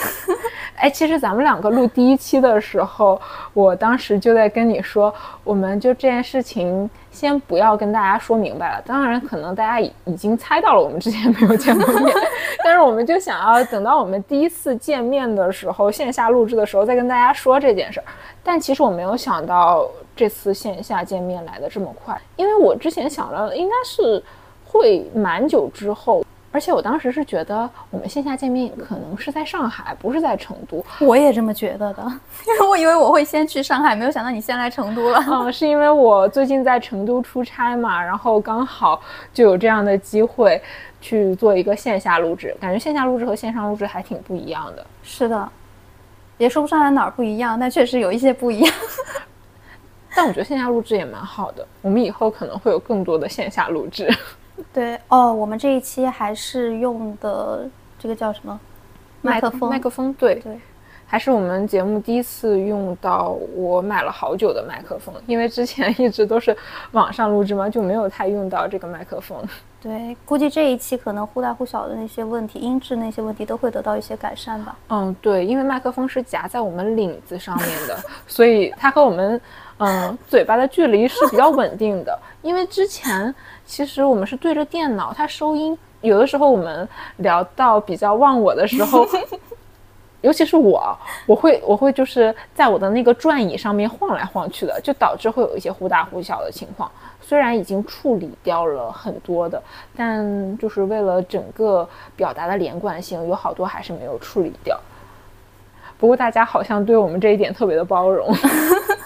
[0.76, 3.20] 哎，其实咱们两个录第一期的时候，
[3.52, 8.82] 我当时就在跟你说，我们就这件事情先不要跟大家说明白了。
[8.86, 12.14] 当然，可能大家已已经猜到了，我们之前没有见过面，
[12.64, 18.06] 但是我们就想要等到我们第一次见面的时候，线下录制的时候再跟大家说这件事儿。
[18.42, 19.86] 但其实我没有想到
[20.16, 24.22] 这次线下见面来的这么快，因为我之前想了，应该是
[24.64, 26.24] 会蛮久之后。
[26.52, 30.84] 而且我当时是觉得我们线下见面可能是在上海，不是在成都。
[30.98, 32.02] 我也这么觉得的，
[32.46, 35.24] 因为我以为我会先去上海，没有想到你先来成都了。
[35.28, 39.00] 嗯，是因为我最近在成都出差嘛，然后刚好
[39.32, 40.60] 就有这样的机会
[41.00, 44.84] 去做一个线下录制，感觉线下录制和线上录制还挺不一样的。
[45.04, 45.48] 是的，
[46.36, 48.74] 也说不上来哪儿不一样，但确实有一些不一样。
[50.16, 54.12] 但我觉得线下录制也蛮好的，我们以后可能会有更多的线下录制。
[54.72, 58.58] 对哦，我们这一期还是用的这个叫什么
[59.22, 59.70] 麦克风？
[59.70, 60.58] 麦克风对对，
[61.06, 66.56] 还是我们节目第一次用到我买了好久的麦克风，因为之前一直都是
[66.92, 69.38] 网上录制嘛，就没有太用到这个麦克风。
[69.82, 74.76] 对，估计这一期可能忽大忽小的那些问题，音质那些问题都会得到一些改善吧。
[74.90, 77.96] 嗯，对，因为麦克风是夹在我们领子上面的，
[78.28, 79.40] 所以它和我们
[79.78, 82.18] 嗯嘴巴的距离是比较稳定的。
[82.42, 83.34] 因为之前
[83.70, 86.86] 其实我们是对着电脑，它收音有的时候我们
[87.18, 89.06] 聊到比较忘我的时候，
[90.22, 90.92] 尤其是我，
[91.24, 96.90] 我会我会就是在我的那个转椅上面晃来晃去的，就导致会有一些忽大忽小的情况。
[97.22, 99.62] 虽然已经处理掉了很多的，
[99.96, 104.76] 但就是为了整个表达的连贯性，有好多还是没有处理掉。
[105.96, 108.34] 不过大家好像对我们这一点特别的包容，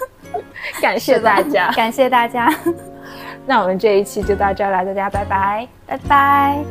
[0.81, 2.51] 感谢大家，感谢大家。
[3.47, 6.65] 那我们这一期就到这儿了，大家拜拜，拜拜。